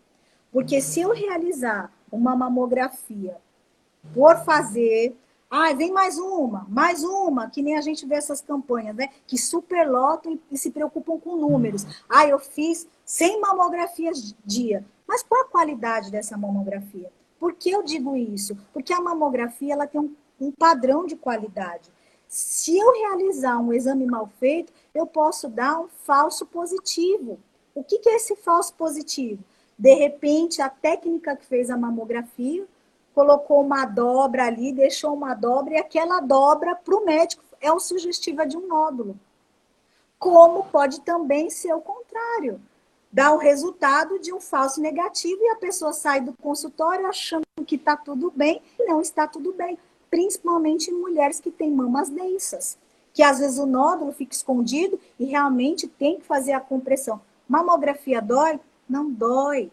[0.51, 3.37] Porque se eu realizar uma mamografia
[4.13, 5.15] por fazer,
[5.49, 9.09] ah, vem mais uma, mais uma, que nem a gente vê essas campanhas, né?
[9.27, 11.85] Que superlotam e se preocupam com números.
[12.09, 14.83] Ah, eu fiz 100 mamografias dia.
[15.07, 17.11] Mas qual a qualidade dessa mamografia?
[17.39, 18.57] Por que eu digo isso?
[18.73, 21.89] Porque a mamografia ela tem um um padrão de qualidade.
[22.27, 27.39] Se eu realizar um exame mal feito, eu posso dar um falso positivo.
[27.75, 29.43] O que, que é esse falso positivo?
[29.77, 32.65] De repente, a técnica que fez a mamografia
[33.13, 37.79] colocou uma dobra ali, deixou uma dobra, e aquela dobra para o médico é o
[37.79, 39.19] sugestiva de um nódulo.
[40.17, 42.59] Como pode também ser o contrário,
[43.11, 47.75] dar o resultado de um falso negativo e a pessoa sai do consultório achando que
[47.75, 49.77] está tudo bem e não está tudo bem,
[50.13, 52.77] principalmente em mulheres que têm mamas densas,
[53.11, 57.19] que às vezes o nódulo fica escondido e realmente tem que fazer a compressão.
[57.49, 58.59] Mamografia dói?
[58.87, 59.71] Não dói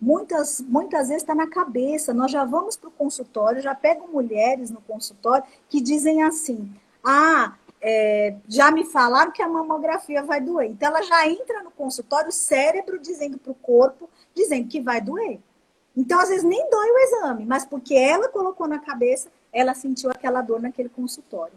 [0.00, 2.14] muitas, muitas vezes está na cabeça.
[2.14, 7.56] Nós já vamos para o consultório, já pego mulheres no consultório que dizem assim: ah,
[7.80, 10.70] é, já me falaram que a mamografia vai doer.
[10.70, 15.40] Então ela já entra no consultório, cérebro dizendo para o corpo, dizendo que vai doer.
[15.96, 20.10] Então, às vezes, nem dói o exame, mas porque ela colocou na cabeça, ela sentiu
[20.10, 21.54] aquela dor naquele consultório.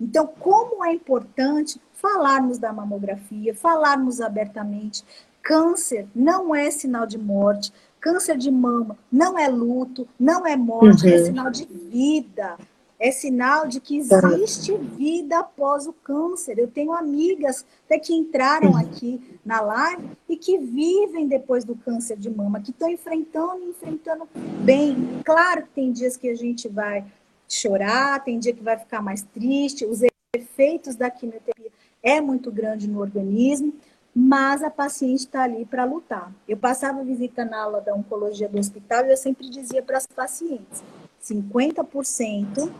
[0.00, 5.04] Então, como é importante falarmos da mamografia, falarmos abertamente,
[5.46, 7.72] Câncer não é sinal de morte.
[8.00, 11.14] Câncer de mama não é luto, não é morte, é uhum.
[11.14, 12.58] é sinal de vida.
[12.98, 14.18] É sinal de que tá.
[14.32, 16.58] existe vida após o câncer.
[16.58, 18.78] Eu tenho amigas até que entraram uhum.
[18.78, 23.70] aqui na live e que vivem depois do câncer de mama, que estão enfrentando e
[23.70, 24.26] enfrentando
[24.64, 24.96] bem.
[25.24, 27.04] Claro que tem dias que a gente vai
[27.48, 30.00] chorar, tem dia que vai ficar mais triste, os
[30.34, 31.70] efeitos da quimioterapia
[32.02, 33.74] é muito grande no organismo,
[34.14, 36.32] mas a paciente está ali para lutar.
[36.48, 40.06] Eu passava visita na aula da oncologia do hospital e eu sempre dizia para as
[40.06, 40.82] pacientes:
[41.22, 42.72] 50%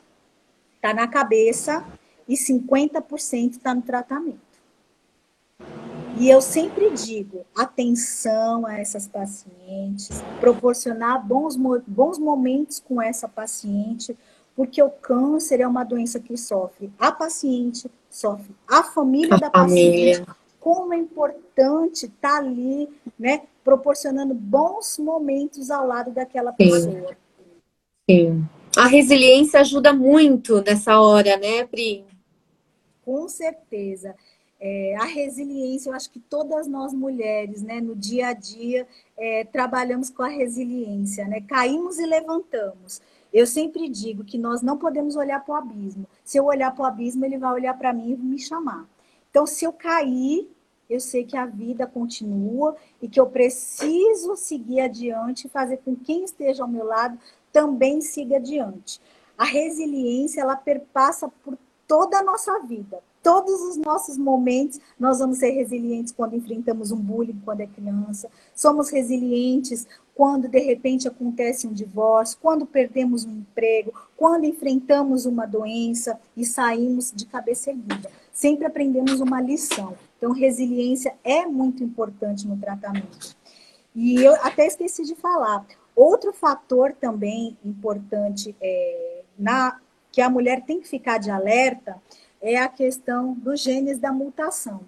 [0.76, 1.84] está na cabeça
[2.28, 4.46] e 50% está no tratamento.
[6.18, 14.16] E eu sempre digo: atenção a essas pacientes, proporcionar bons, bons momentos com essa paciente,
[14.56, 19.50] porque o câncer é uma doença que sofre a paciente, sofre a família a da
[19.50, 20.20] família.
[20.20, 27.14] paciente como é importante estar tá ali, né, proporcionando bons momentos ao lado daquela pessoa.
[28.10, 28.10] Sim.
[28.10, 28.48] Sim.
[28.76, 32.04] A resiliência ajuda muito nessa hora, né, Pri?
[33.04, 34.16] Com certeza.
[34.58, 39.44] É, a resiliência, eu acho que todas nós mulheres, né, no dia a dia, é,
[39.44, 41.42] trabalhamos com a resiliência, né?
[41.42, 43.00] Caímos e levantamos.
[43.36, 46.06] Eu sempre digo que nós não podemos olhar para o abismo.
[46.24, 48.88] Se eu olhar para o abismo, ele vai olhar para mim e me chamar.
[49.30, 50.48] Então, se eu cair,
[50.88, 55.94] eu sei que a vida continua e que eu preciso seguir adiante e fazer com
[55.94, 57.18] que quem esteja ao meu lado
[57.52, 59.02] também siga adiante.
[59.36, 63.02] A resiliência, ela perpassa por toda a nossa vida.
[63.22, 68.30] Todos os nossos momentos, nós vamos ser resilientes quando enfrentamos um bullying quando é criança.
[68.54, 75.44] Somos resilientes quando de repente acontece um divórcio, quando perdemos um emprego, quando enfrentamos uma
[75.44, 78.10] doença e saímos de cabeça erguida.
[78.32, 79.94] Sempre aprendemos uma lição.
[80.16, 83.36] Então, resiliência é muito importante no tratamento.
[83.94, 85.66] E eu até esqueci de falar.
[85.94, 89.78] Outro fator também importante é, na,
[90.10, 92.00] que a mulher tem que ficar de alerta
[92.40, 94.80] é a questão dos genes da mutação.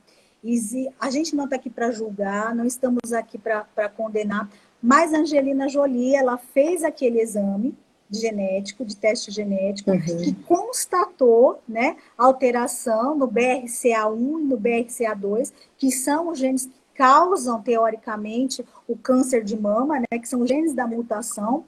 [0.43, 4.49] E a gente não está aqui para julgar, não estamos aqui para condenar,
[4.83, 7.75] mas a Angelina Jolie, ela fez aquele exame
[8.11, 10.01] genético, de teste genético, uhum.
[10.01, 17.61] que constatou né, alteração no BRCA1 e no BRCA2, que são os genes que causam,
[17.61, 21.65] teoricamente, o câncer de mama, né, que são os genes da mutação,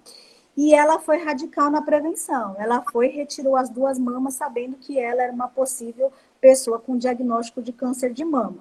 [0.56, 2.56] e ela foi radical na prevenção.
[2.58, 7.62] Ela foi retirou as duas mamas, sabendo que ela era uma possível pessoa com diagnóstico
[7.62, 8.58] de câncer de mama.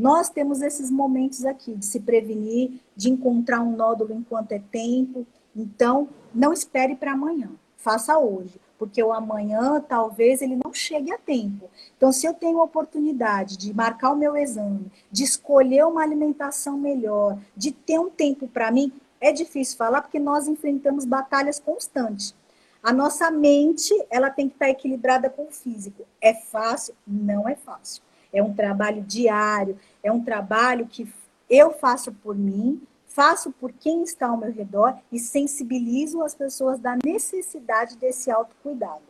[0.00, 5.26] Nós temos esses momentos aqui de se prevenir, de encontrar um nódulo enquanto é tempo.
[5.54, 11.18] Então, não espere para amanhã, faça hoje, porque o amanhã talvez ele não chegue a
[11.18, 11.68] tempo.
[11.98, 16.78] Então, se eu tenho a oportunidade de marcar o meu exame, de escolher uma alimentação
[16.78, 22.34] melhor, de ter um tempo para mim, é difícil falar porque nós enfrentamos batalhas constantes.
[22.82, 26.06] A nossa mente, ela tem que estar equilibrada com o físico.
[26.22, 26.94] É fácil?
[27.06, 28.02] Não é fácil.
[28.32, 31.08] É um trabalho diário, é um trabalho que
[31.48, 36.78] eu faço por mim, faço por quem está ao meu redor e sensibilizo as pessoas
[36.78, 39.02] da necessidade desse autocuidado.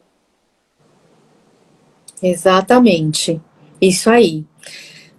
[2.22, 3.40] Exatamente.
[3.80, 4.46] Isso aí.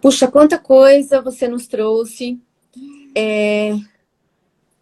[0.02, 2.40] Puxa, quanta coisa você nos trouxe.
[3.16, 3.76] É,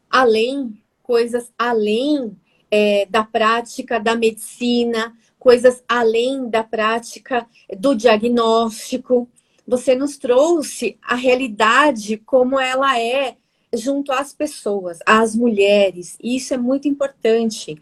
[0.10, 2.38] além, coisas além
[2.72, 7.48] é, da prática da medicina, coisas além da prática
[7.80, 9.28] do diagnóstico.
[9.66, 13.38] Você nos trouxe a realidade como ela é
[13.74, 16.18] junto às pessoas, às mulheres.
[16.22, 17.82] E isso é muito importante.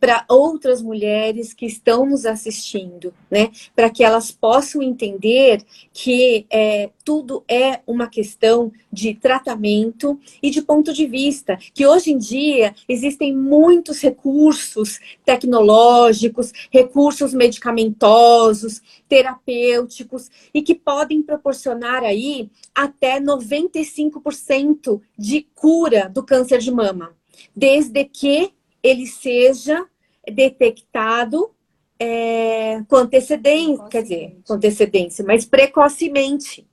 [0.00, 3.50] Para outras mulheres que estão nos assistindo, né?
[3.74, 5.62] Para que elas possam entender
[5.92, 11.58] que é, tudo é uma questão de tratamento e de ponto de vista.
[11.72, 22.02] Que hoje em dia existem muitos recursos tecnológicos, recursos medicamentosos, terapêuticos e que podem proporcionar
[22.02, 27.14] aí até 95% de cura do câncer de mama,
[27.54, 28.52] desde que
[28.84, 29.88] ele seja
[30.30, 31.50] detectado
[31.98, 36.68] é, com antecedência, quer dizer, com antecedência, mas precocemente,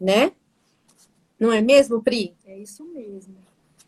[0.00, 0.30] né?
[1.38, 2.36] Não é mesmo, Pri?
[2.46, 3.34] É isso mesmo.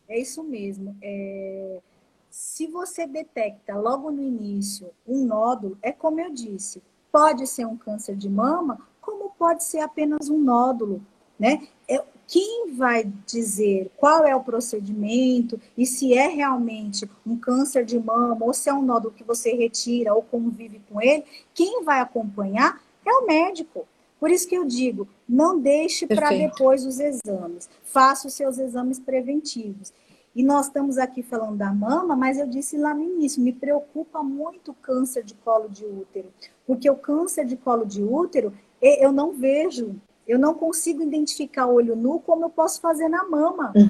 [0.09, 0.97] É isso mesmo.
[1.01, 1.81] É...
[2.29, 7.77] Se você detecta logo no início um nódulo, é como eu disse, pode ser um
[7.77, 11.05] câncer de mama, como pode ser apenas um nódulo,
[11.39, 11.69] né?
[11.89, 17.99] É, quem vai dizer qual é o procedimento e se é realmente um câncer de
[17.99, 21.25] mama ou se é um nódulo que você retira ou convive com ele,
[21.55, 23.89] quem vai acompanhar é o médico.
[24.21, 27.71] Por isso que eu digo, não deixe para depois os exames.
[27.83, 29.91] Faça os seus exames preventivos.
[30.37, 34.23] E nós estamos aqui falando da mama, mas eu disse lá no início, me preocupa
[34.23, 36.29] muito o câncer de colo de útero,
[36.67, 39.97] porque o câncer de colo de útero, eu não vejo
[40.29, 43.73] eu não consigo identificar olho nu como eu posso fazer na mama.
[43.75, 43.89] Uhum.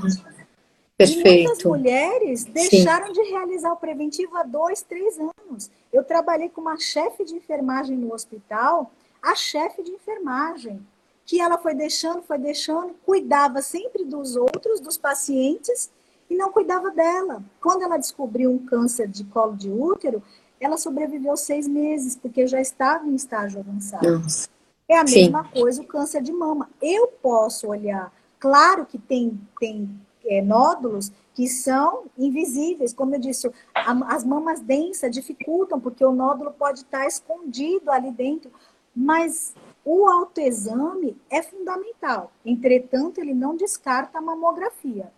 [0.97, 1.29] Perfeito.
[1.29, 3.13] E muitas mulheres deixaram Sim.
[3.13, 5.71] de realizar o preventivo há dois, três anos.
[5.93, 10.81] Eu trabalhei com uma chefe de enfermagem no hospital, a chefe de enfermagem,
[11.27, 15.91] que ela foi deixando, foi deixando, cuidava sempre dos outros, dos pacientes,
[16.31, 17.43] e não cuidava dela.
[17.61, 20.23] Quando ela descobriu um câncer de colo de útero,
[20.61, 24.21] ela sobreviveu seis meses, porque já estava em estágio avançado.
[24.21, 24.49] Nossa.
[24.89, 25.61] É a mesma Sim.
[25.61, 26.71] coisa o câncer de mama.
[26.81, 29.89] Eu posso olhar, claro que tem, tem
[30.25, 36.13] é, nódulos que são invisíveis, como eu disse, a, as mamas densas dificultam, porque o
[36.13, 38.51] nódulo pode estar escondido ali dentro,
[38.97, 42.33] mas o autoexame é fundamental.
[42.45, 45.13] Entretanto, ele não descarta a mamografia.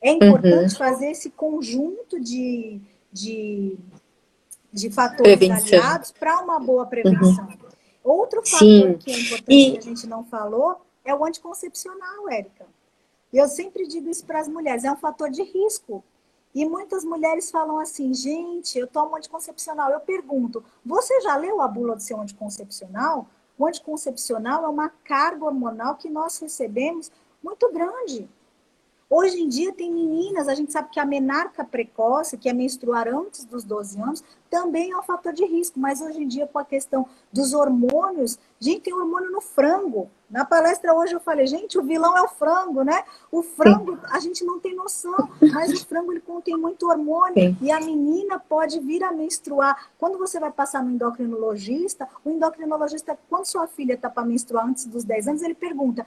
[0.00, 0.78] É importante uhum.
[0.78, 2.80] fazer esse conjunto de,
[3.12, 3.76] de,
[4.72, 5.78] de fatores prevenção.
[5.78, 7.44] aliados para uma boa prevenção.
[7.44, 7.67] Uhum.
[8.08, 8.96] Outro fator Sim.
[8.96, 9.72] que é importante e...
[9.72, 12.66] que a gente não falou é o anticoncepcional, Érica.
[13.30, 16.02] Eu sempre digo isso para as mulheres, é um fator de risco.
[16.54, 19.90] E muitas mulheres falam assim, gente, eu tomo anticoncepcional.
[19.90, 23.26] Eu pergunto, você já leu a bula do seu anticoncepcional?
[23.58, 28.26] O anticoncepcional é uma carga hormonal que nós recebemos muito grande.
[29.10, 33.08] Hoje em dia tem meninas, a gente sabe que a menarca precoce, que é menstruar
[33.08, 36.58] antes dos 12 anos, também é um fator de risco, mas hoje em dia com
[36.58, 40.10] a questão dos hormônios, gente, tem hormônio no frango.
[40.30, 43.02] Na palestra hoje eu falei, gente, o vilão é o frango, né?
[43.32, 47.56] O frango, a gente não tem noção, mas o frango ele contém muito hormônio Sim.
[47.62, 49.88] e a menina pode vir a menstruar.
[49.96, 54.84] Quando você vai passar no endocrinologista, o endocrinologista, quando sua filha está para menstruar antes
[54.84, 56.06] dos 10 anos, ele pergunta: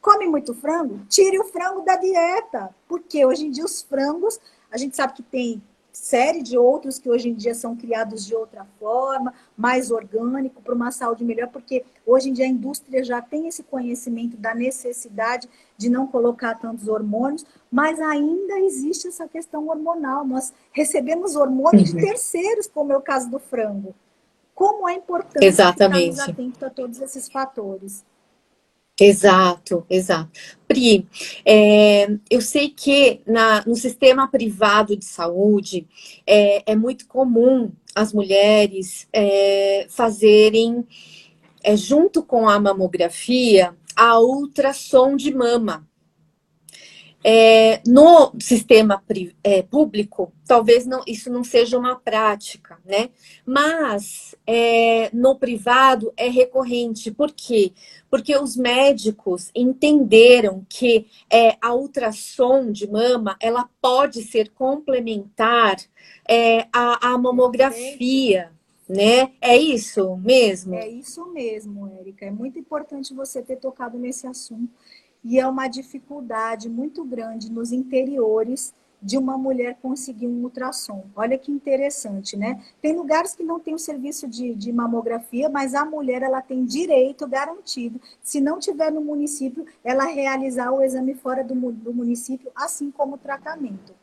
[0.00, 2.74] come muito frango, tire o frango da dieta.
[2.88, 4.38] Porque hoje em dia os frangos,
[4.70, 8.34] a gente sabe que tem série de outros que hoje em dia são criados de
[8.34, 13.20] outra forma, mais orgânico, para uma saúde melhor, porque hoje em dia a indústria já
[13.20, 19.68] tem esse conhecimento da necessidade de não colocar tantos hormônios, mas ainda existe essa questão
[19.68, 20.24] hormonal.
[20.24, 21.96] Nós recebemos hormônios uhum.
[21.96, 23.94] de terceiros, como é o caso do frango.
[24.54, 26.10] Como é importante Exatamente.
[26.10, 28.04] estarmos atentos a todos esses fatores.
[29.00, 30.30] Exato, exato.
[30.68, 31.08] Pri,
[31.44, 35.88] é, eu sei que na, no sistema privado de saúde
[36.26, 40.86] é, é muito comum as mulheres é, fazerem,
[41.64, 45.88] é, junto com a mamografia, a ultrassom de mama.
[47.22, 49.02] É, no sistema
[49.44, 53.10] é, público, talvez não, isso não seja uma prática, né?
[53.44, 57.10] Mas é, no privado é recorrente.
[57.10, 57.72] Por quê?
[58.10, 65.76] Porque os médicos entenderam que é, a ultrassom de mama ela pode ser complementar
[66.26, 68.50] é, à, à mamografia.
[68.88, 69.30] Né?
[69.40, 70.74] É isso mesmo?
[70.74, 72.26] É isso mesmo, Érica.
[72.26, 74.72] É muito importante você ter tocado nesse assunto
[75.22, 81.04] e é uma dificuldade muito grande nos interiores de uma mulher conseguir um ultrassom.
[81.16, 82.62] Olha que interessante, né?
[82.82, 86.64] Tem lugares que não tem o serviço de, de, mamografia, mas a mulher ela tem
[86.64, 92.50] direito garantido, se não tiver no município, ela realizar o exame fora do, do município,
[92.54, 93.94] assim como o tratamento.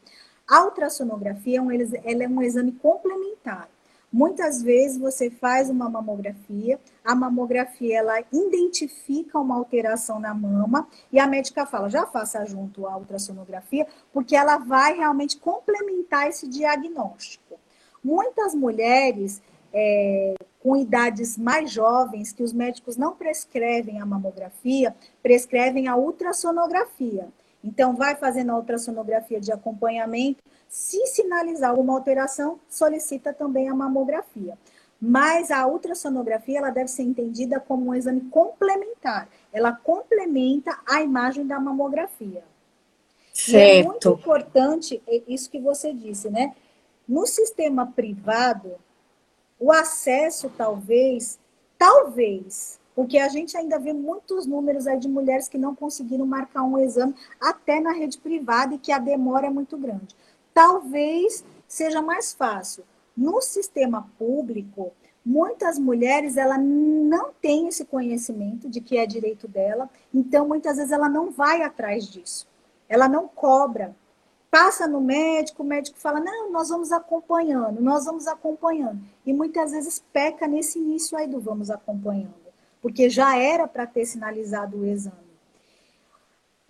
[0.48, 3.70] A ultrassonografia é ela é um exame complementar.
[4.12, 11.20] Muitas vezes você faz uma mamografia, a mamografia ela identifica uma alteração na mama e
[11.20, 17.60] a médica fala, já faça junto a ultrassonografia, porque ela vai realmente complementar esse diagnóstico.
[18.04, 19.42] muitas mulheres
[19.74, 27.28] é, com idades mais jovens, que os médicos não prescrevem a mamografia, prescrevem a ultrassonografia.
[27.64, 30.44] Então, vai fazendo a ultrassonografia de acompanhamento.
[30.70, 34.58] Se sinalizar alguma alteração, solicita também a mamografia.
[35.00, 39.30] Mas a ultrassonografia ela deve ser entendida como um exame complementar.
[39.54, 42.44] Ela complementa a imagem da mamografia.
[43.34, 43.56] Certo.
[43.56, 46.56] E é muito importante isso que você disse, né?
[47.08, 48.76] No sistema privado,
[49.60, 51.40] o acesso talvez,
[51.78, 56.64] talvez, porque a gente ainda vê muitos números aí de mulheres que não conseguiram marcar
[56.64, 60.16] um exame até na rede privada e que a demora é muito grande.
[60.52, 62.84] Talvez seja mais fácil
[63.16, 64.92] no sistema público,
[65.24, 70.92] muitas mulheres ela não têm esse conhecimento de que é direito dela, então muitas vezes
[70.92, 72.48] ela não vai atrás disso.
[72.90, 73.96] Ela não cobra.
[74.50, 79.00] Passa no médico, o médico fala: "Não, nós vamos acompanhando, nós vamos acompanhando".
[79.24, 82.47] E muitas vezes peca nesse início aí do vamos acompanhando,
[82.82, 85.28] porque já era para ter sinalizado o exame.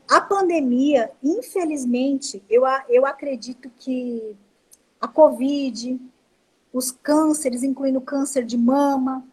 [0.10, 4.36] A pandemia, infelizmente, eu, eu acredito que
[5.02, 6.00] a Covid,
[6.72, 9.26] os cânceres, incluindo câncer de mama.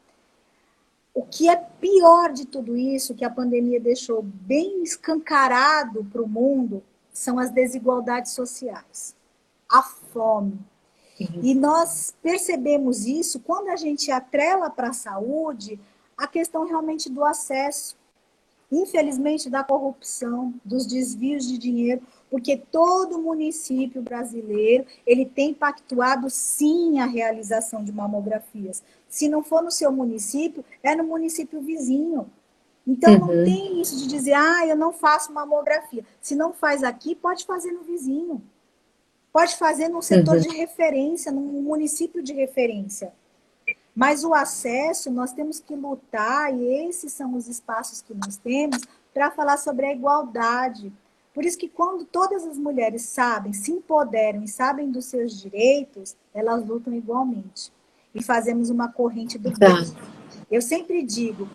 [1.14, 6.28] O que é pior de tudo isso, que a pandemia deixou bem escancarado para o
[6.28, 9.14] mundo, são as desigualdades sociais,
[9.70, 10.58] a fome.
[11.20, 11.40] Uhum.
[11.40, 15.78] E nós percebemos isso quando a gente atrela para a saúde
[16.16, 17.96] a questão realmente do acesso,
[18.70, 26.98] infelizmente, da corrupção, dos desvios de dinheiro, porque todo município brasileiro ele tem pactuado sim
[26.98, 28.82] a realização de mamografias.
[29.08, 32.28] Se não for no seu município, é no município vizinho.
[32.86, 33.18] Então uhum.
[33.20, 36.04] não tem isso de dizer, ah, eu não faço mamografia.
[36.20, 38.42] Se não faz aqui, pode fazer no vizinho.
[39.32, 40.42] Pode fazer num setor uhum.
[40.42, 43.12] de referência, num município de referência.
[43.94, 48.82] Mas o acesso, nós temos que lutar, e esses são os espaços que nós temos,
[49.12, 50.92] para falar sobre a igualdade,
[51.34, 56.16] por isso que quando todas as mulheres sabem, se empoderam e sabem dos seus direitos,
[56.32, 57.72] elas lutam igualmente.
[58.14, 59.92] E fazemos uma corrente do bem.
[60.48, 61.48] Eu sempre digo,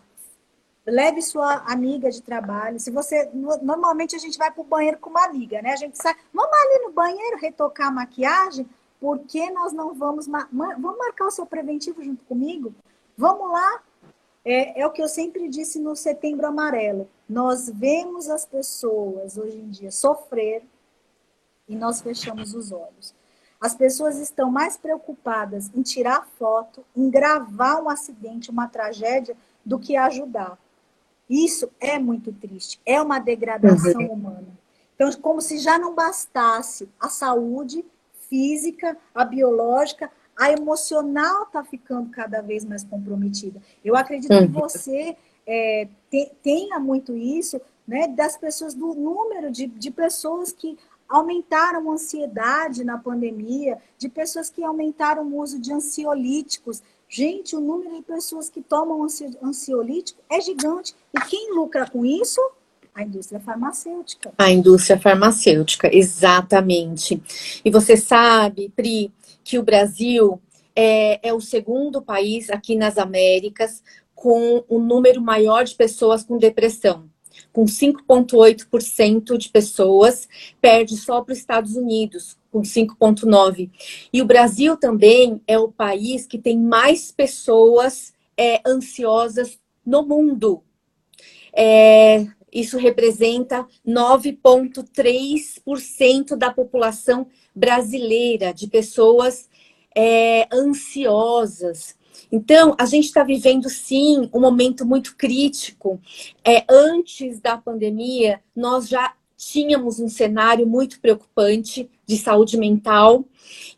[0.86, 2.78] leve sua amiga de trabalho.
[2.78, 5.72] Se você normalmente a gente vai para o banheiro com uma amiga, né?
[5.72, 8.68] A gente sai, vamos ali no banheiro retocar a maquiagem,
[9.00, 12.74] porque nós não vamos vamos marcar o seu preventivo junto comigo?
[13.18, 13.82] Vamos lá,
[14.46, 17.10] é, é o que eu sempre disse no Setembro Amarelo.
[17.28, 20.64] Nós vemos as pessoas hoje em dia sofrer
[21.68, 23.14] e nós fechamos os olhos.
[23.60, 29.36] As pessoas estão mais preocupadas em tirar foto, em gravar um acidente, uma tragédia,
[29.66, 30.58] do que ajudar.
[31.30, 34.14] Isso é muito triste, é uma degradação uhum.
[34.14, 34.48] humana.
[34.96, 37.86] Então, como se já não bastasse a saúde
[38.30, 43.62] física, a biológica, a emocional está ficando cada vez mais comprometida.
[43.84, 44.48] Eu acredito uhum.
[44.48, 50.52] que você é, te, tenha muito isso, né, das pessoas, do número de, de pessoas
[50.52, 50.78] que
[51.10, 56.84] aumentaram a ansiedade na pandemia, de pessoas que aumentaram o uso de ansiolíticos.
[57.10, 59.06] Gente, o número de pessoas que tomam
[59.42, 60.96] ansiolítico é gigante.
[61.14, 62.40] E quem lucra com isso?
[63.00, 64.34] A indústria farmacêutica.
[64.38, 67.24] A indústria farmacêutica, exatamente.
[67.64, 69.10] E você sabe, Pri,
[69.42, 70.42] que o Brasil
[70.76, 73.82] é, é o segundo país aqui nas Américas
[74.14, 77.10] com o um número maior de pessoas com depressão.
[77.54, 80.28] Com 5,8% de pessoas,
[80.60, 83.72] perde só para os Estados Unidos, com 5,9%.
[84.12, 90.62] E o Brasil também é o país que tem mais pessoas é, ansiosas no mundo.
[91.54, 99.48] É, isso representa 9,3% da população brasileira, de pessoas
[99.96, 101.98] é, ansiosas.
[102.32, 106.00] Então, a gente está vivendo, sim, um momento muito crítico.
[106.46, 113.26] É, antes da pandemia, nós já tínhamos um cenário muito preocupante de saúde mental.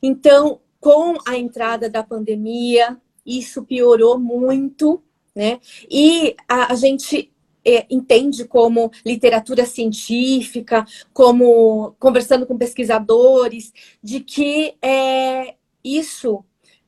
[0.01, 5.01] Então, com a entrada da pandemia, isso piorou muito,
[5.35, 5.59] né?
[5.89, 7.31] E a, a gente
[7.65, 16.43] é, entende como literatura científica, como conversando com pesquisadores, de que é, isso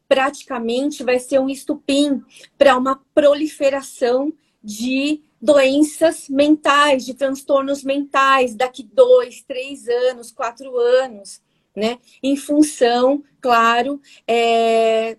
[0.08, 2.22] praticamente vai ser um estupim
[2.58, 11.42] para uma proliferação de doenças mentais, de transtornos mentais daqui dois, três anos, quatro anos,
[11.76, 11.98] né?
[12.22, 15.18] Em função, claro, é,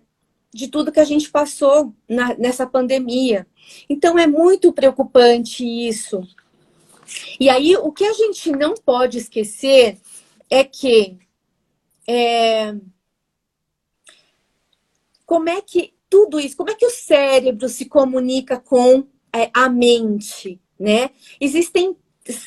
[0.55, 3.45] de tudo que a gente passou na, nessa pandemia.
[3.89, 6.25] Então é muito preocupante isso.
[7.37, 9.97] E aí o que a gente não pode esquecer
[10.49, 11.17] é que
[12.07, 12.73] é,
[15.25, 19.67] como é que tudo isso, como é que o cérebro se comunica com é, a
[19.67, 21.09] mente, né?
[21.41, 21.97] Existem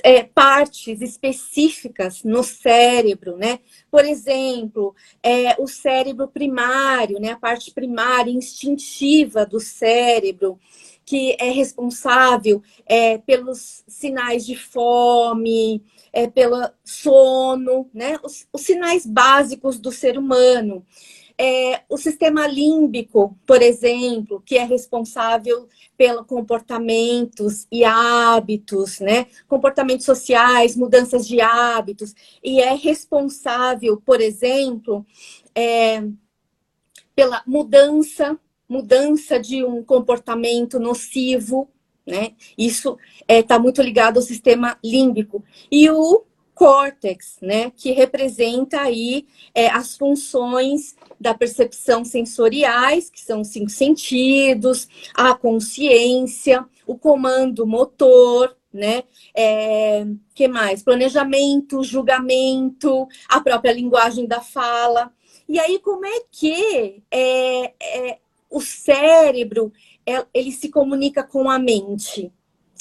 [0.03, 3.61] é, partes específicas no cérebro, né?
[3.91, 7.33] Por exemplo, é, o cérebro primário, né?
[7.33, 10.59] A parte primária, instintiva do cérebro,
[11.05, 18.19] que é responsável é, pelos sinais de fome, é, pelo sono, né?
[18.23, 20.85] Os, os sinais básicos do ser humano.
[21.41, 29.27] É, o sistema límbico, por exemplo, que é responsável pelos comportamentos e hábitos, né?
[29.47, 32.13] Comportamentos sociais, mudanças de hábitos,
[32.43, 35.07] e é responsável, por exemplo,
[35.55, 36.03] é,
[37.15, 41.69] pela mudança, mudança de um comportamento nocivo,
[42.05, 42.33] né?
[42.57, 45.45] Isso está é, tá muito ligado ao sistema límbico.
[45.71, 46.25] E o
[46.59, 53.71] córtex, né, que representa aí é, as funções da percepção sensoriais, que são os cinco
[53.71, 59.03] sentidos, a consciência, o comando motor, né?
[59.35, 60.83] É, que mais?
[60.83, 65.13] Planejamento, julgamento, a própria linguagem da fala.
[65.49, 68.19] E aí, como é que é, é,
[68.51, 69.73] o cérebro
[70.07, 72.33] é, ele se comunica com a mente?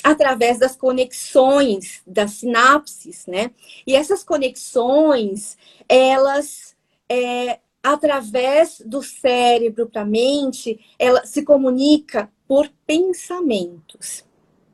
[0.04, 3.52] através das conexões das sinapses, né?
[3.86, 5.58] E essas conexões,
[5.90, 6.76] elas,
[7.10, 14.26] é, através do cérebro para a mente, ela se comunica por pensamentos.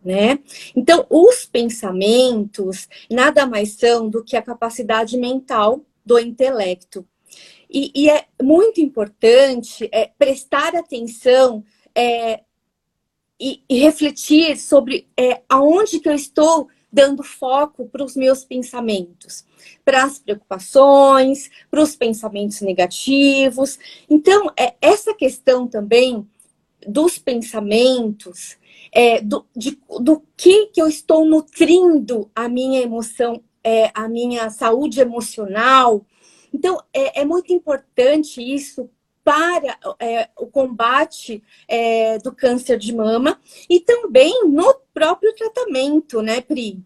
[0.04, 0.40] Né?
[0.76, 7.08] Então, os pensamentos nada mais são do que a capacidade mental do intelecto.
[7.70, 11.64] E, e é muito importante é, prestar atenção
[11.96, 12.42] é,
[13.40, 19.44] e, e refletir sobre é, aonde que eu estou dando foco para os meus pensamentos,
[19.84, 23.80] para as preocupações, para os pensamentos negativos.
[24.08, 26.30] Então, é, essa questão também
[26.88, 28.58] dos pensamentos,
[28.92, 34.52] é, do, de, do que, que eu estou nutrindo a minha emoção, é, a minha
[34.52, 36.06] saúde emocional.
[36.54, 38.88] Então, é, é muito importante isso
[39.24, 46.42] para é, o combate é, do câncer de mama e também no próprio tratamento, né,
[46.42, 46.84] Pri?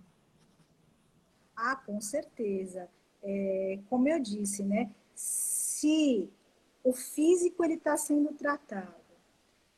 [1.56, 2.88] Ah, com certeza.
[3.24, 6.30] É, como eu disse, né, se
[6.84, 8.96] o físico ele está sendo tratado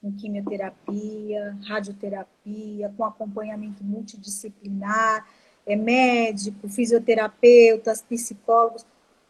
[0.01, 5.28] com quimioterapia, radioterapia, com acompanhamento multidisciplinar,
[5.66, 8.86] é médico, fisioterapeutas, psicólogos,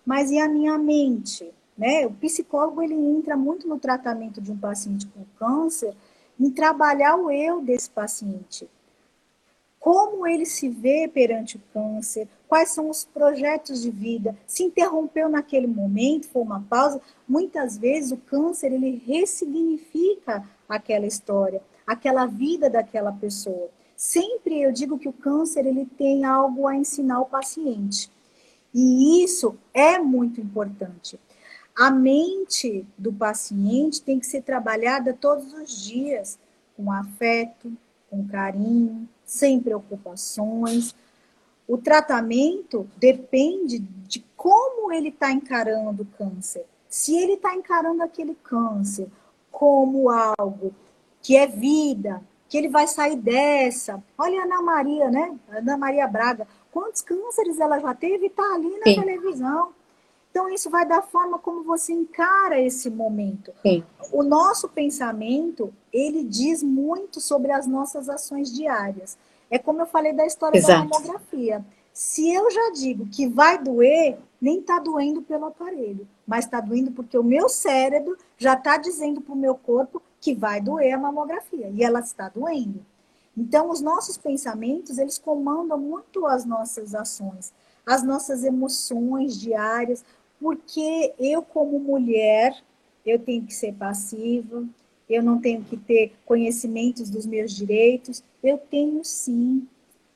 [0.05, 1.51] mas e a minha mente?
[1.79, 2.05] Né?
[2.05, 5.95] O psicólogo ele entra muito no tratamento de um paciente com câncer
[6.37, 8.69] em trabalhar o eu desse paciente.
[9.79, 15.29] Como ele se vê perante o câncer, quais são os projetos de vida, se interrompeu
[15.29, 22.69] naquele momento, foi uma pausa, muitas vezes o câncer ele ressignifica aquela história, aquela vida
[22.69, 23.69] daquela pessoa.
[23.95, 28.11] Sempre eu digo que o câncer ele tem algo a ensinar o paciente.
[28.73, 31.17] E isso é muito importante.
[31.79, 36.37] A mente do paciente tem que ser trabalhada todos os dias,
[36.75, 37.71] com afeto,
[38.09, 40.93] com carinho, sem preocupações.
[41.65, 46.65] O tratamento depende de como ele está encarando o câncer.
[46.89, 49.07] Se ele está encarando aquele câncer
[49.49, 50.75] como algo
[51.21, 54.03] que é vida, que ele vai sair dessa.
[54.17, 55.33] Olha a Ana Maria, né?
[55.47, 56.45] Ana Maria Braga.
[56.73, 58.25] Quantos cânceres ela já teve?
[58.25, 58.99] Está ali na Sim.
[58.99, 59.78] televisão.
[60.31, 63.51] Então, isso vai da forma como você encara esse momento.
[63.61, 63.83] Sim.
[64.11, 69.17] O nosso pensamento, ele diz muito sobre as nossas ações diárias.
[69.49, 70.87] É como eu falei da história Exato.
[70.87, 71.65] da mamografia.
[71.91, 76.91] Se eu já digo que vai doer, nem está doendo pelo aparelho, mas está doendo
[76.91, 80.97] porque o meu cérebro já está dizendo para o meu corpo que vai doer a
[80.97, 82.85] mamografia, e ela está doendo.
[83.35, 87.53] Então, os nossos pensamentos, eles comandam muito as nossas ações,
[87.85, 90.03] as nossas emoções diárias,
[90.39, 92.55] porque eu, como mulher,
[93.05, 94.65] eu tenho que ser passiva,
[95.09, 99.67] eu não tenho que ter conhecimentos dos meus direitos, eu tenho sim.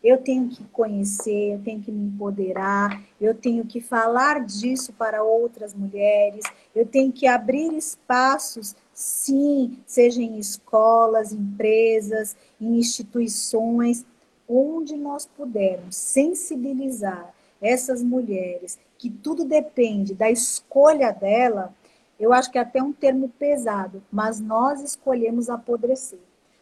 [0.03, 5.23] Eu tenho que conhecer, eu tenho que me empoderar, eu tenho que falar disso para
[5.23, 6.43] outras mulheres,
[6.75, 14.05] eu tenho que abrir espaços, sim, seja em escolas, empresas, em instituições,
[14.45, 21.75] onde nós pudermos sensibilizar essas mulheres que tudo depende da escolha dela,
[22.17, 26.21] eu acho que é até um termo pesado, mas nós escolhemos apodrecer.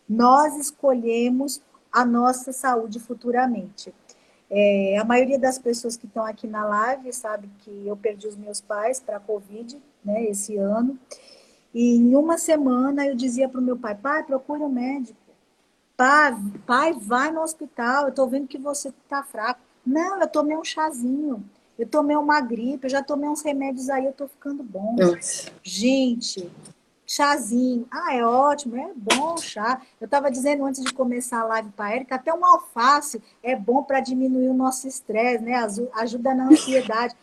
[0.09, 1.61] Nós escolhemos
[1.91, 3.93] a nossa saúde futuramente.
[4.49, 8.35] É, a maioria das pessoas que estão aqui na live sabe que eu perdi os
[8.35, 10.97] meus pais para a Covid, né, esse ano.
[11.71, 15.19] E em uma semana eu dizia para o meu pai, pai, procure um médico.
[15.95, 16.35] Pai,
[16.65, 19.61] pai, vai no hospital, eu estou vendo que você está fraco.
[19.85, 21.45] Não, eu tomei um chazinho,
[21.81, 24.95] eu tomei uma gripe, eu já tomei uns remédios aí, eu estou ficando bom.
[24.95, 25.51] Nossa.
[25.63, 26.47] Gente,
[27.07, 27.87] chazinho.
[27.89, 29.81] Ah, é ótimo, é bom chá.
[29.99, 33.55] Eu estava dizendo antes de começar a live para a Erika, até um alface é
[33.55, 35.55] bom para diminuir o nosso estresse, né?
[35.95, 37.15] Ajuda na ansiedade.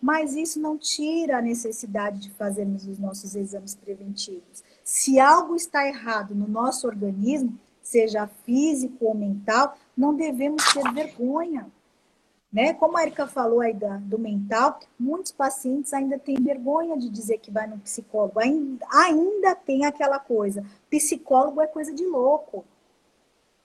[0.00, 4.64] Mas isso não tira a necessidade de fazermos os nossos exames preventivos.
[4.82, 11.66] Se algo está errado no nosso organismo, seja físico ou mental, não devemos ter vergonha.
[12.56, 12.72] Né?
[12.72, 17.36] Como a Erika falou aí da, do mental, muitos pacientes ainda têm vergonha de dizer
[17.36, 18.40] que vai no psicólogo.
[18.40, 22.64] Ainda, ainda tem aquela coisa, psicólogo é coisa de louco.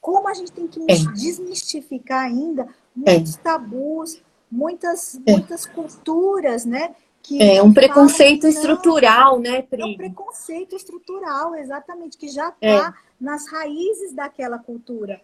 [0.01, 0.95] Como a gente tem que é.
[1.13, 3.39] desmistificar ainda muitos é.
[3.39, 4.21] tabus,
[4.51, 5.31] muitas, é.
[5.31, 6.93] muitas culturas, né?
[7.23, 9.83] Que é um preconceito estrutural, né, Pri?
[9.83, 12.93] É um preconceito estrutural, exatamente, que já está é.
[13.21, 15.21] nas raízes daquela cultura.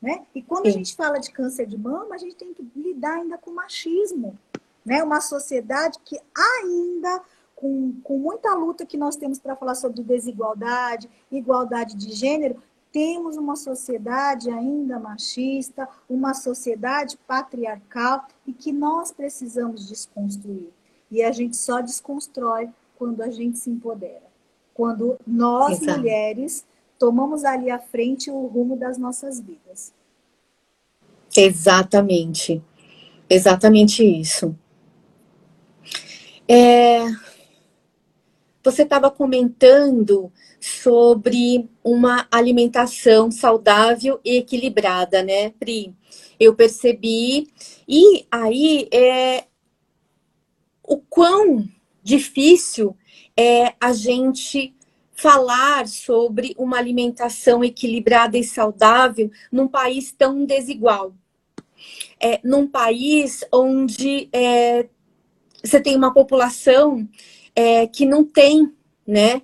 [0.00, 0.24] Né?
[0.34, 0.68] E quando Sim.
[0.70, 4.38] a gente fala de câncer de mama, a gente tem que lidar ainda com machismo.
[4.84, 5.02] Né?
[5.02, 7.20] Uma sociedade que ainda,
[7.54, 13.36] com, com muita luta que nós temos para falar sobre desigualdade, igualdade de gênero, temos
[13.36, 20.70] uma sociedade ainda machista, uma sociedade patriarcal e que nós precisamos desconstruir.
[21.10, 24.28] E a gente só desconstrói quando a gente se empodera.
[24.74, 25.98] Quando nós, Exato.
[25.98, 26.64] mulheres,
[27.00, 29.94] tomamos ali à frente o rumo das nossas vidas.
[31.34, 32.62] Exatamente.
[33.28, 34.54] Exatamente isso.
[36.46, 37.06] É...
[38.62, 40.30] Você estava comentando
[40.60, 45.94] sobre uma alimentação saudável e equilibrada, né, Pri?
[46.38, 47.48] Eu percebi.
[47.88, 49.46] E aí, é...
[50.84, 51.66] o quão
[52.02, 52.94] difícil
[53.34, 54.74] é a gente
[55.20, 61.14] falar sobre uma alimentação equilibrada e saudável num país tão desigual.
[62.18, 64.88] É, num país onde é,
[65.62, 67.06] você tem uma população
[67.54, 68.72] é, que não tem
[69.06, 69.42] né,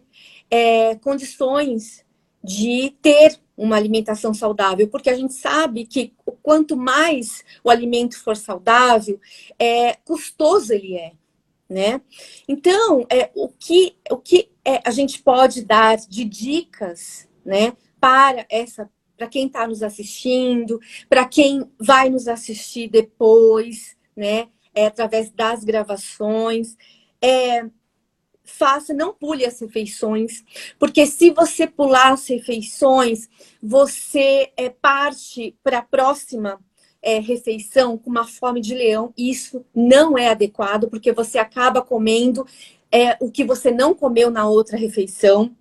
[0.50, 2.04] é, condições
[2.42, 8.36] de ter uma alimentação saudável, porque a gente sabe que quanto mais o alimento for
[8.36, 9.20] saudável,
[9.58, 11.12] é custoso ele é
[11.68, 12.00] né?
[12.46, 18.44] Então, é, o que, o que é, a gente pode dar de dicas, né, para
[18.50, 25.30] essa para quem está nos assistindo, para quem vai nos assistir depois, né, é, através
[25.30, 26.76] das gravações,
[27.22, 27.64] é,
[28.44, 30.44] faça, não pule as refeições,
[30.78, 33.26] porque se você pular as refeições,
[33.62, 36.60] você é parte para a próxima
[37.00, 42.46] é, refeição com uma fome de leão, isso não é adequado, porque você acaba comendo
[42.90, 45.54] é, o que você não comeu na outra refeição.